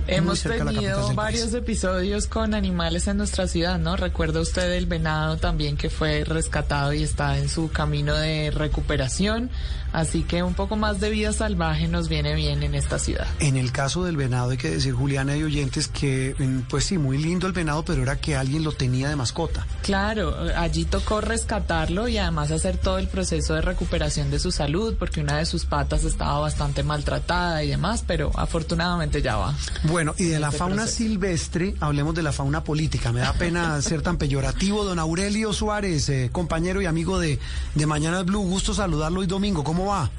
Hemos 0.09 0.41
tenido 0.41 1.13
varios 1.13 1.53
episodios 1.53 2.27
con 2.27 2.53
animales 2.53 3.07
en 3.07 3.17
nuestra 3.17 3.47
ciudad, 3.47 3.77
¿no? 3.77 3.95
Recuerda 3.95 4.41
usted 4.41 4.73
el 4.73 4.85
venado 4.85 5.37
también 5.37 5.77
que 5.77 5.89
fue 5.89 6.23
rescatado 6.23 6.93
y 6.93 7.03
está 7.03 7.37
en 7.37 7.47
su 7.49 7.69
camino 7.69 8.15
de 8.15 8.51
recuperación. 8.51 9.49
Así 9.91 10.21
que 10.21 10.43
un 10.43 10.53
poco 10.53 10.75
más 10.75 10.99
de 10.99 11.09
vida 11.09 11.33
salvaje 11.33 11.87
nos 11.87 12.09
viene 12.09 12.35
bien 12.35 12.61
en 12.61 12.75
esta 12.75 12.99
ciudad. 12.99 13.25
En 13.39 13.57
el 13.57 13.71
caso 13.71 14.03
del 14.03 14.17
venado 14.17 14.51
hay 14.51 14.57
que 14.57 14.69
decir, 14.69 14.93
Juliana 14.93 15.35
y 15.35 15.41
oyentes, 15.41 15.87
que 15.87 16.35
pues 16.69 16.85
sí, 16.85 16.99
muy 16.99 17.17
lindo 17.17 17.47
el 17.47 17.53
venado, 17.53 17.83
pero 17.83 18.03
era 18.03 18.15
que 18.17 18.35
alguien 18.35 18.63
lo 18.63 18.71
tenía 18.71 19.09
de 19.09 19.15
mascota. 19.15 19.65
Claro, 19.81 20.35
allí 20.55 20.85
tocó 20.85 21.21
rescatarlo 21.21 22.07
y 22.07 22.19
además 22.19 22.51
hacer 22.51 22.77
todo 22.77 22.99
el 22.99 23.07
proceso 23.07 23.55
de 23.55 23.61
recuperación 23.61 24.29
de 24.29 24.37
su 24.37 24.51
salud, 24.51 24.95
porque 24.99 25.21
una 25.21 25.37
de 25.37 25.47
sus 25.47 25.65
patas 25.65 26.03
estaba 26.03 26.39
bastante 26.39 26.83
maltratada 26.83 27.63
y 27.63 27.69
demás, 27.69 28.03
pero 28.05 28.31
afortunadamente 28.35 29.23
ya 29.23 29.37
va. 29.37 29.55
Bueno, 29.85 29.98
y 30.17 30.25
de 30.25 30.39
la 30.39 30.47
este 30.47 30.59
fauna 30.59 30.85
silvestre, 30.85 31.73
hablemos 31.79 32.13
de 32.13 32.21
la 32.21 32.31
fauna 32.31 32.63
política. 32.63 33.11
Me 33.11 33.21
da 33.21 33.33
pena 33.33 33.81
ser 33.81 34.03
tan 34.03 34.17
peyorativo. 34.17 34.83
Don 34.83 34.99
Aurelio 34.99 35.51
Suárez, 35.51 36.09
eh, 36.09 36.29
compañero 36.31 36.81
y 36.81 36.85
amigo 36.85 37.17
de, 37.19 37.39
de 37.73 37.85
Mañana 37.85 38.21
Blue, 38.21 38.41
gusto 38.41 38.73
saludarlo 38.73 39.21
hoy 39.21 39.27
domingo. 39.27 39.63
¿Cómo 39.63 39.79
¿Cómo 39.79 39.91
va? 39.91 40.11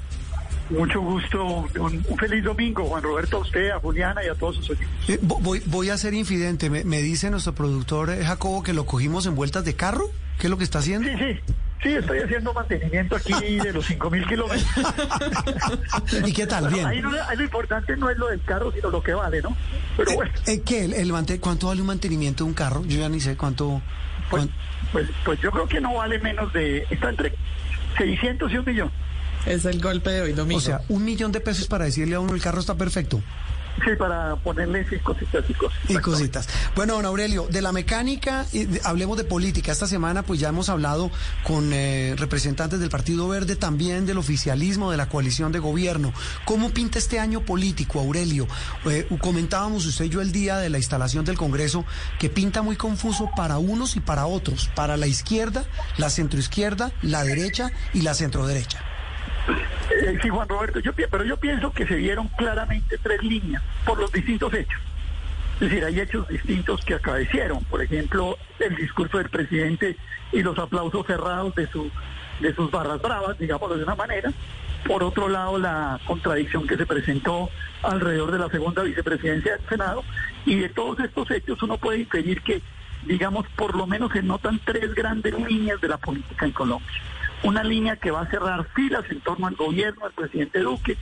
Mucho 0.70 1.02
gusto, 1.02 1.44
un, 1.80 2.02
feliz 2.18 2.42
domingo, 2.42 2.86
Juan 2.86 3.02
Roberto, 3.02 3.36
a 3.36 3.40
usted, 3.40 3.70
a 3.72 3.78
Juliana 3.78 4.24
y 4.24 4.28
a 4.28 4.34
todos 4.34 4.56
sus 4.56 4.70
oyentes. 4.70 5.08
Eh, 5.08 5.18
voy, 5.20 5.60
voy 5.66 5.90
a 5.90 5.98
ser 5.98 6.14
infidente, 6.14 6.70
me, 6.70 7.02
dice 7.02 7.28
nuestro 7.30 7.54
productor 7.54 8.08
eh, 8.08 8.24
Jacobo 8.24 8.62
que 8.62 8.72
lo 8.72 8.86
cogimos 8.86 9.26
en 9.26 9.34
vueltas 9.34 9.66
de 9.66 9.74
carro, 9.74 10.06
¿qué 10.38 10.46
es 10.46 10.50
lo 10.50 10.56
que 10.56 10.64
está 10.64 10.78
haciendo? 10.78 11.08
Sí, 11.10 11.14
sí, 11.18 11.54
sí, 11.82 11.94
estoy 11.94 12.18
haciendo 12.20 12.52
mantenimiento 12.52 13.16
aquí 13.16 13.32
de 13.58 13.72
los 13.72 13.88
5.000 13.88 14.28
kilómetros. 14.28 14.66
¿Y 16.28 16.32
qué 16.32 16.46
tal? 16.46 16.68
Bien. 16.68 16.86
Ahí, 16.86 17.00
lo 17.00 17.42
importante 17.42 17.96
no 17.96 18.10
es 18.10 18.18
lo 18.18 18.28
del 18.28 18.42
carro, 18.42 18.72
sino 18.72 18.90
lo 18.90 19.02
que 19.02 19.14
vale, 19.14 19.42
¿no? 19.42 19.56
Pero 19.96 20.10
eh, 20.10 20.14
bueno. 20.14 20.32
¿qué, 20.64 20.84
el, 20.84 21.40
¿Cuánto 21.40 21.68
vale 21.68 21.80
un 21.80 21.86
mantenimiento 21.86 22.44
de 22.44 22.50
un 22.50 22.54
carro? 22.54 22.84
Yo 22.84 22.98
ya 22.98 23.08
ni 23.08 23.20
sé 23.20 23.36
cuánto... 23.36 23.80
Pues, 24.28 24.46
pues, 24.92 25.08
pues 25.24 25.40
yo 25.40 25.50
creo 25.50 25.66
que 25.66 25.80
no 25.80 25.94
vale 25.94 26.18
menos 26.18 26.52
de... 26.52 26.86
Está 26.90 27.10
entre 27.10 27.34
600 27.98 28.52
y 28.52 28.56
un 28.56 28.64
millón. 28.64 28.90
Es 29.46 29.64
el 29.64 29.80
golpe 29.80 30.10
de 30.10 30.22
hoy 30.22 30.32
domingo. 30.32 30.58
O 30.58 30.60
sea, 30.60 30.82
un 30.88 31.04
millón 31.04 31.32
de 31.32 31.40
pesos 31.40 31.66
para 31.66 31.86
decirle 31.86 32.14
a 32.14 32.20
uno 32.20 32.34
el 32.34 32.42
carro 32.42 32.60
está 32.60 32.74
perfecto. 32.74 33.22
Sí, 33.84 33.96
para 33.98 34.36
ponerle 34.36 34.84
cositas 35.02 35.44
y 35.48 35.54
cositas. 35.54 35.90
Y 35.90 35.96
cositas. 35.98 36.48
Bueno, 36.76 36.94
don 36.94 37.06
Aurelio, 37.06 37.46
de 37.48 37.62
la 37.62 37.72
mecánica, 37.72 38.44
hablemos 38.84 39.16
de 39.16 39.24
política. 39.24 39.72
Esta 39.72 39.86
semana 39.86 40.22
pues 40.22 40.38
ya 40.38 40.48
hemos 40.48 40.68
hablado 40.68 41.10
con 41.44 41.72
eh, 41.72 42.14
representantes 42.18 42.80
del 42.80 42.90
Partido 42.90 43.28
Verde, 43.28 43.56
también 43.56 44.06
del 44.06 44.18
oficialismo, 44.18 44.90
de 44.90 44.96
la 44.96 45.08
coalición 45.08 45.52
de 45.52 45.60
gobierno. 45.60 46.12
¿Cómo 46.44 46.70
pinta 46.70 46.98
este 46.98 47.18
año 47.18 47.40
político, 47.40 48.00
Aurelio? 48.00 48.46
Eh, 48.84 49.06
comentábamos 49.20 49.86
usted 49.86 50.06
y 50.06 50.08
yo 50.10 50.20
el 50.20 50.32
día 50.32 50.58
de 50.58 50.68
la 50.68 50.78
instalación 50.78 51.24
del 51.24 51.38
Congreso 51.38 51.84
que 52.18 52.28
pinta 52.28 52.62
muy 52.62 52.76
confuso 52.76 53.30
para 53.34 53.58
unos 53.58 53.96
y 53.96 54.00
para 54.00 54.26
otros, 54.26 54.70
para 54.74 54.96
la 54.96 55.06
izquierda, 55.06 55.64
la 55.96 56.10
centroizquierda, 56.10 56.92
la 57.02 57.24
derecha 57.24 57.70
y 57.94 58.02
la 58.02 58.14
centroderecha. 58.14 58.84
Eh, 59.90 60.18
sí, 60.22 60.28
Juan 60.28 60.48
Roberto, 60.48 60.80
pero 61.10 61.24
yo 61.24 61.36
pienso 61.36 61.72
que 61.72 61.86
se 61.86 61.96
dieron 61.96 62.28
claramente 62.28 62.96
tres 62.98 63.22
líneas 63.22 63.62
por 63.84 63.98
los 63.98 64.12
distintos 64.12 64.52
hechos. 64.54 64.80
Es 65.54 65.68
decir, 65.68 65.84
hay 65.84 66.00
hechos 66.00 66.26
distintos 66.28 66.84
que 66.84 66.94
acaecieron. 66.94 67.62
Por 67.64 67.82
ejemplo, 67.82 68.38
el 68.60 68.76
discurso 68.76 69.18
del 69.18 69.28
presidente 69.28 69.96
y 70.32 70.42
los 70.42 70.58
aplausos 70.58 71.06
cerrados 71.06 71.54
de, 71.54 71.66
su, 71.66 71.90
de 72.40 72.54
sus 72.54 72.70
barras 72.70 73.02
bravas, 73.02 73.38
digámoslo 73.38 73.76
de 73.76 73.82
una 73.82 73.94
manera. 73.94 74.32
Por 74.86 75.02
otro 75.02 75.28
lado, 75.28 75.58
la 75.58 76.00
contradicción 76.06 76.66
que 76.66 76.76
se 76.76 76.86
presentó 76.86 77.50
alrededor 77.82 78.30
de 78.30 78.38
la 78.38 78.48
segunda 78.48 78.82
vicepresidencia 78.82 79.56
del 79.56 79.68
Senado. 79.68 80.04
Y 80.46 80.54
de 80.54 80.68
todos 80.70 81.00
estos 81.00 81.30
hechos 81.30 81.62
uno 81.62 81.76
puede 81.76 81.98
inferir 81.98 82.40
que, 82.42 82.62
digamos, 83.04 83.46
por 83.56 83.76
lo 83.76 83.86
menos 83.86 84.12
se 84.12 84.22
notan 84.22 84.60
tres 84.64 84.94
grandes 84.94 85.34
líneas 85.46 85.80
de 85.80 85.88
la 85.88 85.98
política 85.98 86.46
en 86.46 86.52
Colombia 86.52 86.88
una 87.42 87.64
línea 87.64 87.96
que 87.96 88.10
va 88.10 88.22
a 88.22 88.30
cerrar 88.30 88.64
filas 88.74 89.04
en 89.10 89.20
torno 89.20 89.46
al 89.46 89.54
gobierno 89.54 90.04
del 90.04 90.12
presidente 90.12 90.60
Duque, 90.60 90.96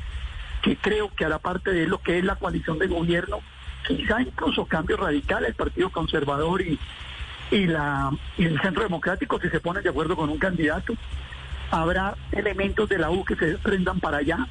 que 0.62 0.76
creo 0.76 1.12
que 1.14 1.28
la 1.28 1.38
parte 1.38 1.72
de 1.72 1.86
lo 1.86 1.98
que 1.98 2.18
es 2.18 2.24
la 2.24 2.36
coalición 2.36 2.78
de 2.78 2.86
gobierno, 2.86 3.40
quizá 3.86 4.20
incluso 4.20 4.66
cambio 4.66 4.96
radical, 4.96 5.44
el 5.44 5.54
Partido 5.54 5.90
Conservador 5.90 6.62
y, 6.62 6.78
y, 7.50 7.66
la, 7.66 8.10
y 8.36 8.44
el 8.44 8.60
Centro 8.60 8.82
Democrático, 8.82 9.40
si 9.40 9.48
se 9.48 9.60
ponen 9.60 9.82
de 9.82 9.90
acuerdo 9.90 10.16
con 10.16 10.30
un 10.30 10.38
candidato, 10.38 10.94
habrá 11.70 12.14
elementos 12.32 12.88
de 12.88 12.98
la 12.98 13.10
U 13.10 13.24
que 13.24 13.36
se 13.36 13.58
prendan 13.58 14.00
para 14.00 14.18
allá. 14.18 14.46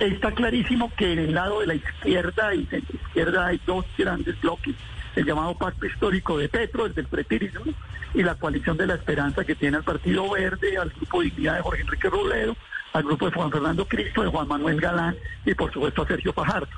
Está 0.00 0.32
clarísimo 0.32 0.90
que 0.96 1.12
en 1.12 1.18
el 1.20 1.34
lado 1.34 1.60
de 1.60 1.66
la 1.66 1.74
izquierda 1.74 2.54
y 2.54 2.66
centro 2.66 2.96
izquierda 2.96 3.46
hay 3.46 3.60
dos 3.66 3.84
grandes 3.96 4.40
bloques 4.40 4.74
el 5.16 5.24
llamado 5.24 5.54
pacto 5.54 5.86
histórico 5.86 6.38
de 6.38 6.48
Petro, 6.48 6.86
el 6.86 6.94
del 6.94 7.06
pretirismo, 7.06 7.64
y 8.14 8.22
la 8.22 8.34
coalición 8.34 8.76
de 8.76 8.86
la 8.86 8.94
esperanza 8.94 9.44
que 9.44 9.54
tiene 9.54 9.78
al 9.78 9.84
Partido 9.84 10.30
Verde, 10.30 10.76
al 10.76 10.90
Grupo 10.90 11.22
Dignidad 11.22 11.56
de 11.56 11.62
Jorge 11.62 11.82
Enrique 11.82 12.10
Robledo, 12.10 12.56
al 12.92 13.02
grupo 13.04 13.26
de 13.26 13.32
Juan 13.32 13.50
Fernando 13.50 13.86
Cristo, 13.86 14.22
de 14.22 14.28
Juan 14.28 14.48
Manuel 14.48 14.80
Galán 14.80 15.16
y 15.46 15.54
por 15.54 15.72
supuesto 15.72 16.02
a 16.02 16.06
Sergio 16.06 16.32
Fajardo. 16.32 16.68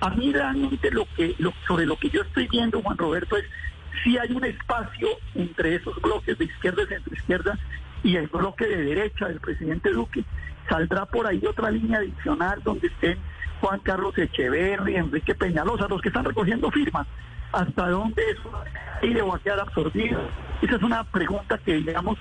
A 0.00 0.10
mí 0.10 0.32
realmente 0.32 0.90
lo 0.90 1.06
que, 1.16 1.36
sobre 1.66 1.86
lo 1.86 1.96
que 1.96 2.10
yo 2.10 2.22
estoy 2.22 2.48
viendo, 2.48 2.82
Juan 2.82 2.98
Roberto, 2.98 3.36
es 3.36 3.44
si 4.02 4.18
hay 4.18 4.32
un 4.32 4.44
espacio 4.44 5.08
entre 5.34 5.76
esos 5.76 6.00
bloques 6.02 6.36
de 6.36 6.44
izquierda 6.44 6.82
y 6.82 6.86
centroizquierda 6.86 7.58
y 8.02 8.16
el 8.16 8.26
bloque 8.26 8.66
de 8.66 8.84
derecha 8.84 9.28
del 9.28 9.40
presidente 9.40 9.90
Duque, 9.90 10.24
saldrá 10.68 11.06
por 11.06 11.26
ahí 11.26 11.40
otra 11.46 11.70
línea 11.70 11.98
adicional 11.98 12.60
donde 12.64 12.88
estén 12.88 13.18
Juan 13.60 13.78
Carlos 13.80 14.18
Echeverri, 14.18 14.96
Enrique 14.96 15.34
Peñalosa, 15.34 15.86
los 15.88 16.02
que 16.02 16.08
están 16.08 16.24
recogiendo 16.24 16.70
firmas 16.70 17.06
hasta 17.52 17.88
dónde 17.88 18.22
eso 18.30 18.50
va 18.50 19.36
a 19.36 19.38
quedar 19.38 19.60
absorbido. 19.60 20.20
Esa 20.62 20.76
es 20.76 20.82
una 20.82 21.04
pregunta 21.04 21.58
que, 21.58 21.74
digamos, 21.74 22.18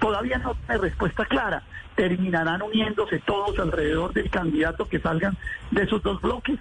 todavía 0.00 0.38
no 0.38 0.54
tiene 0.54 0.80
respuesta 0.80 1.24
clara. 1.24 1.62
¿Terminarán 1.94 2.62
uniéndose 2.62 3.20
todos 3.20 3.58
alrededor 3.58 4.12
del 4.12 4.28
candidato 4.30 4.88
que 4.88 4.98
salgan 4.98 5.36
de 5.70 5.84
esos 5.84 6.02
dos 6.02 6.20
bloques? 6.20 6.58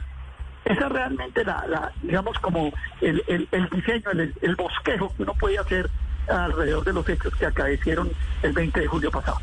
Esa 0.65 0.85
es 0.85 0.91
realmente 0.91 1.43
la, 1.43 1.91
digamos, 2.01 2.37
como 2.39 2.71
el, 3.01 3.23
el, 3.27 3.69
diseño, 3.69 4.11
el, 4.11 4.33
el 4.41 4.55
bosquejo 4.55 5.13
que 5.15 5.23
uno 5.23 5.33
puede 5.33 5.57
hacer 5.57 5.89
alrededor 6.27 6.83
de 6.83 6.93
los 6.93 7.07
hechos 7.07 7.33
que 7.35 7.45
acaecieron 7.45 8.11
el 8.41 8.53
20 8.53 8.79
de 8.79 8.87
julio 8.87 9.11
pasado. 9.11 9.39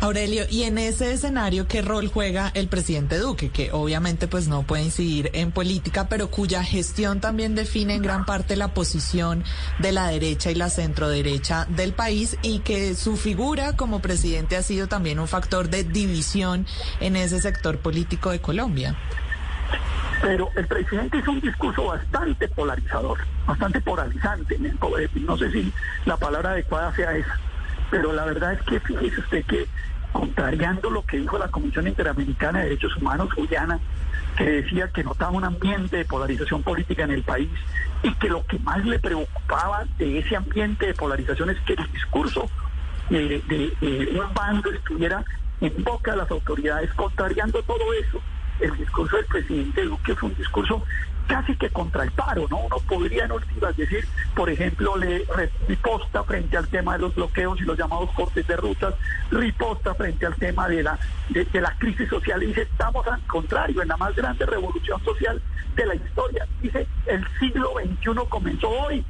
Aurelio, 0.00 0.44
y 0.48 0.62
en 0.62 0.78
ese 0.78 1.12
escenario, 1.12 1.66
¿qué 1.66 1.82
rol 1.82 2.08
juega 2.08 2.50
el 2.54 2.68
presidente 2.68 3.18
Duque? 3.18 3.50
Que 3.50 3.72
obviamente 3.72 4.28
pues 4.28 4.48
no 4.48 4.62
puede 4.62 4.84
incidir 4.84 5.30
en 5.32 5.52
política, 5.52 6.08
pero 6.08 6.30
cuya 6.30 6.62
gestión 6.62 7.20
también 7.20 7.54
define 7.54 7.94
en 7.94 8.02
gran 8.02 8.24
parte 8.24 8.56
la 8.56 8.74
posición 8.74 9.44
de 9.78 9.92
la 9.92 10.08
derecha 10.08 10.50
y 10.50 10.54
la 10.54 10.70
centroderecha 10.70 11.66
del 11.68 11.92
país 11.92 12.36
y 12.42 12.60
que 12.60 12.94
su 12.94 13.16
figura 13.16 13.76
como 13.76 14.00
presidente 14.00 14.56
ha 14.56 14.62
sido 14.62 14.86
también 14.86 15.18
un 15.18 15.28
factor 15.28 15.68
de 15.68 15.84
división 15.84 16.66
en 17.00 17.16
ese 17.16 17.40
sector 17.40 17.78
político 17.78 18.30
de 18.30 18.40
Colombia. 18.40 18.96
Pero 20.20 20.50
el 20.56 20.66
presidente 20.66 21.18
hizo 21.18 21.30
un 21.30 21.40
discurso 21.40 21.84
bastante 21.84 22.48
polarizador, 22.48 23.18
bastante 23.46 23.80
polarizante. 23.80 24.58
No 25.14 25.36
sé 25.36 25.50
si 25.52 25.72
la 26.06 26.16
palabra 26.16 26.50
adecuada 26.50 26.94
sea 26.94 27.16
esa, 27.16 27.38
pero 27.90 28.12
la 28.12 28.24
verdad 28.24 28.54
es 28.54 28.62
que 28.62 28.80
fíjese 28.80 29.20
usted 29.20 29.44
que 29.44 29.66
contrariando 30.12 30.90
lo 30.90 31.04
que 31.04 31.18
dijo 31.18 31.38
la 31.38 31.48
Comisión 31.48 31.86
Interamericana 31.86 32.60
de 32.60 32.64
Derechos 32.64 32.96
Humanos, 32.96 33.28
Guyana, 33.36 33.78
que 34.36 34.44
decía 34.44 34.88
que 34.88 35.04
notaba 35.04 35.32
un 35.32 35.44
ambiente 35.44 35.98
de 35.98 36.04
polarización 36.04 36.62
política 36.62 37.04
en 37.04 37.10
el 37.10 37.22
país 37.22 37.50
y 38.02 38.12
que 38.14 38.28
lo 38.28 38.44
que 38.46 38.58
más 38.60 38.84
le 38.84 38.98
preocupaba 38.98 39.84
de 39.98 40.18
ese 40.18 40.34
ambiente 40.34 40.86
de 40.86 40.94
polarización 40.94 41.50
es 41.50 41.60
que 41.60 41.74
el 41.74 41.92
discurso 41.92 42.48
de, 43.10 43.42
de 43.48 44.20
un 44.20 44.34
bando 44.34 44.70
estuviera 44.70 45.24
en 45.60 45.84
boca 45.84 46.12
de 46.12 46.18
las 46.18 46.30
autoridades, 46.30 46.92
contrariando 46.94 47.62
todo 47.62 47.92
eso 47.94 48.20
el 48.60 48.76
discurso 48.76 49.16
del 49.16 49.26
presidente 49.26 49.82
Duque 49.84 50.14
fue 50.14 50.28
un 50.30 50.36
discurso 50.36 50.84
casi 51.26 51.54
que 51.56 51.68
contra 51.68 52.04
el 52.04 52.10
paro, 52.12 52.46
¿no? 52.48 52.56
Uno 52.56 52.76
podría 52.88 53.26
en 53.26 53.32
últimas 53.32 53.76
decir, 53.76 54.06
por 54.34 54.48
ejemplo, 54.48 54.96
le 54.96 55.24
riposta 55.68 56.24
frente 56.24 56.56
al 56.56 56.66
tema 56.68 56.94
de 56.94 57.00
los 57.00 57.14
bloqueos 57.14 57.60
y 57.60 57.64
los 57.64 57.76
llamados 57.78 58.10
cortes 58.12 58.46
de 58.46 58.56
rutas, 58.56 58.94
riposta 59.30 59.94
frente 59.94 60.24
al 60.24 60.34
tema 60.36 60.66
de 60.68 60.82
la, 60.82 60.98
de, 61.28 61.46
la 61.60 61.76
crisis 61.78 62.08
social 62.08 62.42
y 62.42 62.46
dice, 62.46 62.62
estamos 62.62 63.06
al 63.06 63.20
contrario, 63.26 63.82
en 63.82 63.88
la 63.88 63.96
más 63.98 64.14
grande 64.16 64.46
revolución 64.46 65.04
social 65.04 65.40
de 65.76 65.86
la 65.86 65.94
historia. 65.94 66.46
Dice, 66.62 66.86
el 67.06 67.24
siglo 67.38 67.74
XXI 67.78 68.26
comenzó 68.28 68.70
hoy 68.70 69.04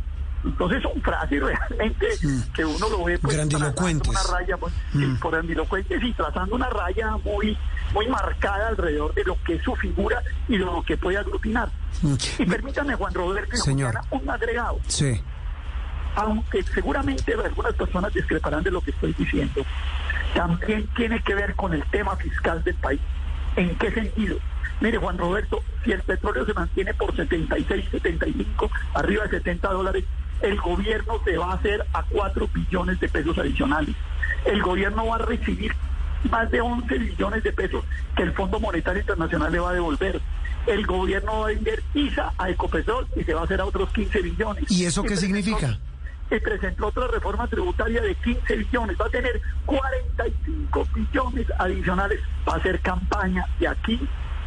Entonces 0.44 0.82
son 0.82 1.00
frases 1.02 1.42
realmente 1.42 2.06
Mm. 2.22 2.52
que 2.54 2.64
uno 2.64 2.88
lo 2.88 3.04
ve 3.04 3.18
pues, 3.18 3.36
trazando 3.48 4.10
una 4.10 4.22
raya, 4.32 4.56
pues, 4.56 4.72
Mm. 4.92 5.16
por 5.16 5.32
grandilocuentes 5.32 6.00
y 6.02 6.12
trazando 6.12 6.54
una 6.54 6.70
raya 6.70 7.16
muy, 7.24 7.56
muy 7.92 8.06
marcada 8.08 8.68
alrededor 8.68 9.14
de 9.14 9.24
lo 9.24 9.36
que 9.44 9.54
es 9.54 9.62
su 9.62 9.74
figura 9.76 10.22
y 10.48 10.52
de 10.58 10.64
lo 10.64 10.82
que 10.82 10.96
puede 10.96 11.18
aglutinar. 11.18 11.68
Mm. 12.02 12.14
Y 12.38 12.46
permítame, 12.46 12.94
Juan 12.94 13.14
Roberto, 13.14 13.56
Señor. 13.56 13.98
Un 14.10 14.28
agregado 14.30 14.78
Sí. 14.86 15.20
aunque 16.16 16.62
seguramente 16.62 17.34
algunas 17.34 17.74
personas 17.74 18.12
discreparán 18.12 18.62
de 18.64 18.70
lo 18.70 18.80
que 18.80 18.90
estoy 18.90 19.12
diciendo, 19.14 19.64
también 20.34 20.86
tiene 20.96 21.20
que 21.22 21.34
ver 21.34 21.54
con 21.54 21.72
el 21.72 21.82
tema 21.90 22.16
fiscal 22.16 22.62
del 22.64 22.74
país. 22.74 23.00
¿En 23.56 23.74
qué 23.76 23.90
sentido? 23.92 24.36
Mire, 24.80 24.98
Juan 24.98 25.18
Roberto, 25.18 25.60
si 25.84 25.92
el 25.92 26.02
petróleo 26.02 26.44
se 26.44 26.54
mantiene 26.54 26.94
por 26.94 27.14
76, 27.14 27.86
75, 27.90 28.70
arriba 28.94 29.24
de 29.24 29.30
70 29.38 29.68
dólares, 29.72 30.04
el 30.40 30.56
gobierno 30.60 31.14
se 31.24 31.36
va 31.36 31.52
a 31.52 31.54
hacer 31.54 31.84
a 31.92 32.02
4 32.04 32.48
billones 32.54 33.00
de 33.00 33.08
pesos 33.08 33.36
adicionales. 33.38 33.94
El 34.44 34.62
gobierno 34.62 35.06
va 35.06 35.16
a 35.16 35.18
recibir 35.18 35.74
más 36.30 36.50
de 36.50 36.60
11 36.60 36.98
billones 36.98 37.42
de 37.44 37.52
pesos 37.52 37.84
que 38.16 38.22
el 38.24 38.32
Fondo 38.32 38.58
Monetario 38.60 39.00
Internacional 39.00 39.52
le 39.52 39.58
va 39.60 39.70
a 39.70 39.74
devolver. 39.74 40.20
El 40.66 40.86
gobierno 40.86 41.38
va 41.40 41.44
a 41.44 41.48
vender 41.48 41.82
ISA 41.94 42.32
a 42.36 42.50
Ecopetrol 42.50 43.06
y 43.16 43.24
se 43.24 43.32
va 43.34 43.42
a 43.42 43.44
hacer 43.44 43.60
a 43.60 43.64
otros 43.64 43.88
15 43.90 44.20
billones. 44.22 44.64
¿Y 44.70 44.84
eso 44.84 45.02
qué 45.02 45.16
significa? 45.16 45.78
y 46.30 46.38
presentó 46.40 46.88
otra 46.88 47.06
reforma 47.06 47.46
tributaria 47.48 48.02
de 48.02 48.14
15 48.16 48.56
billones. 48.56 48.98
Va 49.00 49.06
a 49.06 49.08
tener 49.08 49.40
45 49.64 50.86
billones 50.94 51.46
adicionales 51.58 52.20
para 52.44 52.58
hacer 52.58 52.80
campaña 52.80 53.44
de 53.58 53.68
aquí 53.68 53.98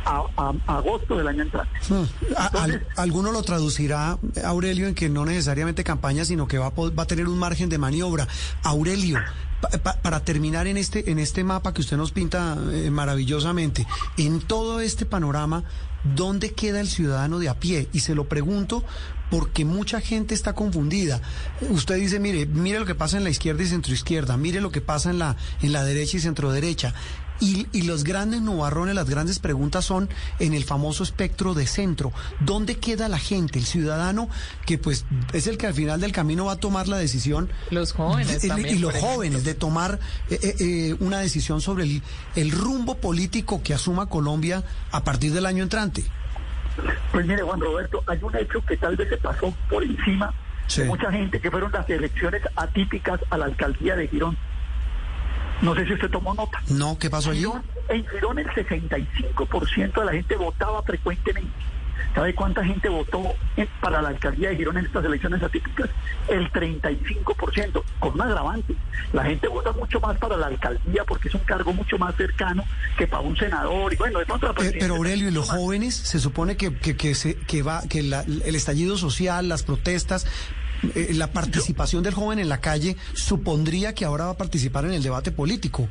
a, 0.05 0.23
a- 0.37 0.53
a 0.67 0.77
agosto 0.77 1.17
del 1.17 1.27
año 1.27 1.41
entrante. 1.43 1.71
Mm. 1.89 1.93
A- 2.37 2.45
al- 2.47 2.71
Entonces- 2.71 2.97
alguno 2.99 3.31
lo 3.31 3.41
traducirá, 3.43 4.17
Aurelio, 4.45 4.87
en 4.87 4.95
que 4.95 5.09
no 5.09 5.25
necesariamente 5.25 5.83
campaña, 5.83 6.23
sino 6.25 6.47
que 6.47 6.57
va 6.59 6.67
a, 6.67 6.69
va 6.71 7.03
a 7.03 7.07
tener 7.07 7.27
un 7.27 7.39
margen 7.39 7.69
de 7.69 7.77
maniobra. 7.79 8.27
Aurelio, 8.63 9.19
pa- 9.61 9.69
pa- 9.69 10.01
para 10.01 10.19
terminar 10.23 10.67
en 10.67 10.77
este, 10.77 11.09
en 11.11 11.19
este 11.19 11.43
mapa 11.43 11.73
que 11.73 11.81
usted 11.81 11.97
nos 11.97 12.11
pinta 12.11 12.57
eh, 12.71 12.89
maravillosamente, 12.91 13.85
en 14.17 14.41
todo 14.41 14.79
este 14.81 15.05
panorama, 15.05 15.63
¿dónde 16.15 16.51
queda 16.53 16.79
el 16.81 16.87
ciudadano 16.89 17.39
de 17.39 17.49
a 17.49 17.59
pie? 17.59 17.87
Y 17.93 17.99
se 18.01 18.15
lo 18.15 18.27
pregunto 18.27 18.83
porque 19.29 19.63
mucha 19.63 20.01
gente 20.01 20.33
está 20.33 20.53
confundida. 20.53 21.21
Usted 21.69 21.95
dice, 21.95 22.19
mire, 22.19 22.45
mire 22.47 22.79
lo 22.79 22.85
que 22.85 22.95
pasa 22.95 23.17
en 23.17 23.23
la 23.23 23.29
izquierda 23.29 23.63
y 23.63 23.67
centroizquierda, 23.67 24.35
mire 24.35 24.59
lo 24.59 24.71
que 24.71 24.81
pasa 24.81 25.09
en 25.09 25.19
la, 25.19 25.37
en 25.61 25.71
la 25.71 25.83
derecha 25.85 26.17
y 26.17 26.19
centroderecha. 26.19 26.93
Y, 27.41 27.67
y 27.73 27.81
los 27.81 28.03
grandes 28.05 28.39
nubarrones, 28.41 28.95
las 28.95 29.09
grandes 29.09 29.39
preguntas 29.39 29.83
son 29.83 30.07
en 30.39 30.53
el 30.53 30.63
famoso 30.63 31.03
espectro 31.03 31.53
de 31.53 31.65
centro. 31.67 32.13
¿Dónde 32.39 32.77
queda 32.77 33.09
la 33.09 33.17
gente, 33.17 33.57
el 33.59 33.65
ciudadano, 33.65 34.29
que 34.65 34.77
pues 34.77 35.05
es 35.33 35.47
el 35.47 35.57
que 35.57 35.67
al 35.67 35.73
final 35.73 35.99
del 35.99 36.11
camino 36.11 36.45
va 36.45 36.53
a 36.53 36.57
tomar 36.57 36.87
la 36.87 36.97
decisión? 36.97 37.49
Los 37.71 37.93
jóvenes 37.93 38.43
Y- 38.43 38.47
también, 38.47 38.75
Y 38.77 38.79
los 38.79 38.93
jóvenes 38.95 39.43
de 39.43 39.55
tomar 39.55 39.99
eh, 40.29 40.39
eh, 40.41 40.55
eh, 40.59 40.95
una 40.99 41.17
decisión 41.19 41.59
sobre 41.61 41.83
el, 41.85 42.03
el 42.35 42.51
rumbo 42.51 42.95
político 42.97 43.61
que 43.63 43.73
asuma 43.73 44.05
Colombia 44.07 44.63
a 44.91 45.03
partir 45.03 45.33
del 45.33 45.45
año 45.47 45.63
entrante. 45.63 46.05
Pues 47.11 47.25
mire, 47.25 47.41
Juan 47.41 47.59
Roberto, 47.59 48.03
hay 48.07 48.19
un 48.21 48.35
hecho 48.37 48.63
que 48.65 48.77
tal 48.77 48.95
vez 48.95 49.09
se 49.09 49.17
pasó 49.17 49.53
por 49.69 49.83
encima 49.83 50.33
Sí. 50.67 50.81
de 50.83 50.87
mucha 50.87 51.11
gente, 51.11 51.41
que 51.41 51.51
fueron 51.51 51.69
las 51.73 51.89
elecciones 51.89 52.41
atípicas 52.55 53.19
a 53.29 53.37
la 53.37 53.45
alcaldía 53.45 53.95
de 53.97 54.07
Girón. 54.07 54.37
No 55.61 55.75
sé 55.75 55.85
si 55.85 55.93
usted 55.93 56.09
tomó 56.09 56.33
nota. 56.33 56.61
No, 56.69 56.97
¿qué 56.97 57.09
pasó 57.09 57.31
allí? 57.31 57.45
En 57.89 58.05
Girón 58.07 58.39
el 58.39 58.47
65% 58.47 59.99
de 59.99 60.05
la 60.05 60.11
gente 60.13 60.35
votaba 60.35 60.81
frecuentemente. 60.83 61.51
¿Sabe 62.15 62.35
cuánta 62.35 62.63
gente 62.65 62.89
votó 62.89 63.21
para 63.79 64.01
la 64.01 64.09
alcaldía 64.09 64.49
de 64.49 64.57
Girón 64.57 64.77
en 64.77 64.85
estas 64.85 65.05
elecciones 65.05 65.41
atípicas? 65.43 65.89
El 66.27 66.51
35%, 66.51 67.83
con 67.99 68.13
un 68.13 68.21
agravante. 68.21 68.75
La 69.13 69.23
gente 69.23 69.47
vota 69.47 69.71
mucho 69.71 69.99
más 70.01 70.17
para 70.17 70.35
la 70.35 70.47
alcaldía 70.47 71.03
porque 71.05 71.29
es 71.29 71.35
un 71.35 71.41
cargo 71.41 71.71
mucho 71.73 71.97
más 71.97 72.15
cercano 72.15 72.63
que 72.97 73.07
para 73.07 73.21
un 73.21 73.37
senador. 73.37 73.93
Y 73.93 73.95
bueno, 73.97 74.19
de 74.19 74.25
pronto 74.25 74.47
la 74.47 74.51
Eh, 74.51 74.55
presidencia 74.55 74.81
pero 74.87 74.95
Aurelio, 74.95 75.29
¿y 75.29 75.31
los 75.31 75.49
jóvenes? 75.49 75.95
Se 75.95 76.19
supone 76.19 76.57
que, 76.57 76.75
que, 76.75 76.97
que, 76.97 77.15
se, 77.15 77.35
que 77.35 77.61
va, 77.63 77.83
que 77.87 78.03
la- 78.03 78.23
el 78.23 78.55
estallido 78.55 78.97
social, 78.97 79.47
las 79.47 79.63
protestas, 79.63 80.25
eh, 80.95 81.11
la 81.13 81.27
participación 81.27 82.03
del 82.03 82.13
joven 82.13 82.39
en 82.39 82.49
la 82.49 82.59
calle 82.59 82.95
supondría 83.13 83.93
que 83.93 84.05
ahora 84.05 84.25
va 84.25 84.31
a 84.31 84.37
participar 84.37 84.85
en 84.85 84.93
el 84.93 85.03
debate 85.03 85.31
político. 85.31 85.87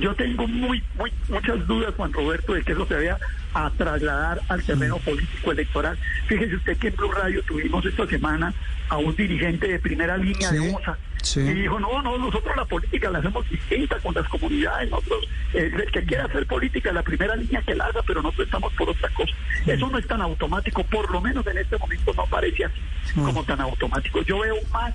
Yo 0.00 0.14
tengo 0.16 0.48
muy, 0.48 0.82
muy, 0.98 1.12
muchas 1.28 1.64
dudas, 1.66 1.94
Juan 1.96 2.12
Roberto, 2.12 2.54
de 2.54 2.62
que 2.62 2.72
eso 2.72 2.86
se 2.86 2.94
vaya 2.94 3.18
a 3.54 3.70
trasladar 3.70 4.40
al 4.48 4.62
terreno 4.62 4.98
político 4.98 5.52
electoral. 5.52 5.96
Fíjese 6.26 6.56
usted 6.56 6.76
que 6.76 6.88
en 6.88 6.96
Blue 6.96 7.12
Radio 7.12 7.42
tuvimos 7.44 7.84
esta 7.86 8.06
semana 8.06 8.52
a 8.88 8.98
un 8.98 9.14
dirigente 9.14 9.68
de 9.68 9.78
primera 9.78 10.16
línea 10.16 10.50
Sí, 10.50 10.56
de 10.56 10.74
OSA 10.74 10.98
sí. 11.22 11.40
y 11.40 11.54
dijo, 11.54 11.78
no, 11.80 12.02
no, 12.02 12.18
nosotros 12.18 12.56
la 12.56 12.64
política 12.64 13.10
la 13.10 13.18
hacemos 13.18 13.48
distinta 13.48 13.98
con 13.98 14.14
las 14.14 14.28
comunidades, 14.28 14.90
nosotros, 14.90 15.28
eh, 15.54 15.70
el 15.74 15.90
que 15.90 16.04
quiera 16.04 16.24
hacer 16.24 16.46
política, 16.46 16.92
la 16.92 17.02
primera 17.02 17.36
línea 17.36 17.62
que 17.62 17.74
la 17.74 17.86
haga, 17.86 18.02
pero 18.06 18.22
nosotros 18.22 18.46
estamos 18.46 18.72
por 18.74 18.90
otra 18.90 19.08
cosa. 19.10 19.32
Eso 19.66 19.88
no 19.88 19.98
es 19.98 20.06
tan 20.06 20.20
automático, 20.20 20.82
por 20.84 21.10
lo 21.10 21.20
menos 21.20 21.46
en 21.46 21.58
este 21.58 21.76
momento 21.78 22.12
no 22.14 22.26
parece 22.26 22.64
así 22.64 22.80
como 23.14 23.44
tan 23.44 23.60
automático. 23.60 24.22
Yo 24.22 24.40
veo 24.40 24.56
más 24.72 24.94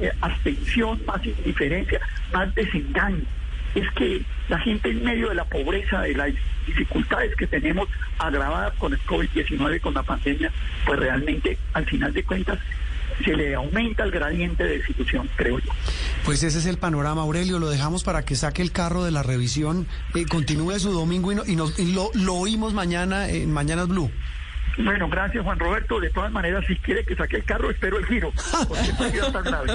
eh, 0.00 0.10
abstención, 0.20 1.00
más 1.06 1.24
indiferencia, 1.24 2.00
más 2.32 2.54
desengaño. 2.54 3.24
Es 3.74 3.90
que 3.92 4.22
la 4.48 4.58
gente 4.58 4.90
en 4.90 5.02
medio 5.02 5.30
de 5.30 5.34
la 5.34 5.44
pobreza, 5.44 6.02
de 6.02 6.14
las 6.14 6.32
dificultades 6.66 7.34
que 7.36 7.46
tenemos 7.46 7.88
agravadas 8.18 8.74
con 8.74 8.92
el 8.92 9.00
COVID-19, 9.00 9.80
con 9.80 9.94
la 9.94 10.02
pandemia, 10.02 10.52
pues 10.84 10.98
realmente 10.98 11.58
al 11.72 11.86
final 11.86 12.12
de 12.12 12.22
cuentas 12.22 12.58
se 13.24 13.36
le 13.36 13.54
aumenta 13.54 14.02
el 14.04 14.10
gradiente 14.10 14.64
de 14.64 14.78
desilusión, 14.78 15.28
creo 15.36 15.58
yo. 15.58 15.70
Pues 16.24 16.42
ese 16.42 16.58
es 16.58 16.66
el 16.66 16.78
panorama, 16.78 17.22
Aurelio. 17.22 17.58
Lo 17.58 17.68
dejamos 17.70 18.04
para 18.04 18.24
que 18.24 18.36
saque 18.36 18.62
el 18.62 18.72
carro 18.72 19.04
de 19.04 19.10
la 19.10 19.22
revisión, 19.22 19.86
eh, 20.14 20.24
continúe 20.26 20.78
su 20.78 20.92
domingo 20.92 21.32
y, 21.32 21.34
no- 21.34 21.44
y 21.46 21.56
nos, 21.56 21.78
y 21.78 21.92
lo, 21.92 22.10
lo 22.14 22.34
oímos 22.34 22.72
mañana 22.74 23.28
en 23.28 23.50
Mañanas 23.52 23.88
Blue. 23.88 24.10
Bueno, 24.78 25.06
gracias 25.10 25.44
Juan 25.44 25.58
Roberto. 25.58 26.00
De 26.00 26.08
todas 26.08 26.32
maneras, 26.32 26.64
si 26.66 26.76
quiere 26.76 27.04
que 27.04 27.14
saque 27.14 27.36
el 27.36 27.44
carro, 27.44 27.70
espero 27.70 27.98
el 27.98 28.06
giro. 28.06 28.32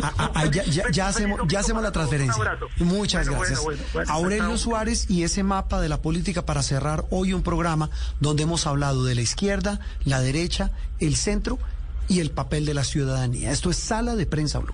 Ah, 0.02 0.14
ah, 0.18 0.32
ah, 0.34 0.46
ya, 0.92 1.08
hacemos, 1.08 1.42
ya 1.48 1.60
hacemos 1.60 1.84
la 1.84 1.92
transferencia. 1.92 2.36
Muchas 2.80 3.28
Bueno, 3.28 3.40
gracias. 3.42 3.64
bueno, 3.64 3.80
bueno, 3.94 4.08
bueno, 4.08 4.12
Aurelio. 4.14 4.58
Suárez 4.58 5.10
y 5.10 5.24
ese 5.24 5.44
mapa 5.44 5.82
de 5.82 5.90
la 5.90 6.02
política 6.02 6.46
para 6.46 6.64
cerrar 6.64 7.06
hoy 7.12 7.34
un 7.34 7.44
programa 7.44 7.90
donde 8.20 8.44
hemos 8.44 8.66
hablado 8.66 9.04
de 9.06 9.14
la 9.16 9.22
izquierda, 9.22 9.80
la 10.04 10.20
derecha, 10.22 10.72
el 11.00 11.16
centro 11.16 11.60
y 12.08 12.20
el 12.20 12.32
papel 12.32 12.66
de 12.66 12.74
la 12.74 12.84
ciudadanía. 12.84 13.52
Esto 13.52 13.70
es 13.70 13.78
Sala 13.78 14.16
de 14.16 14.26
Prensa 14.26 14.60
Blue. 14.60 14.74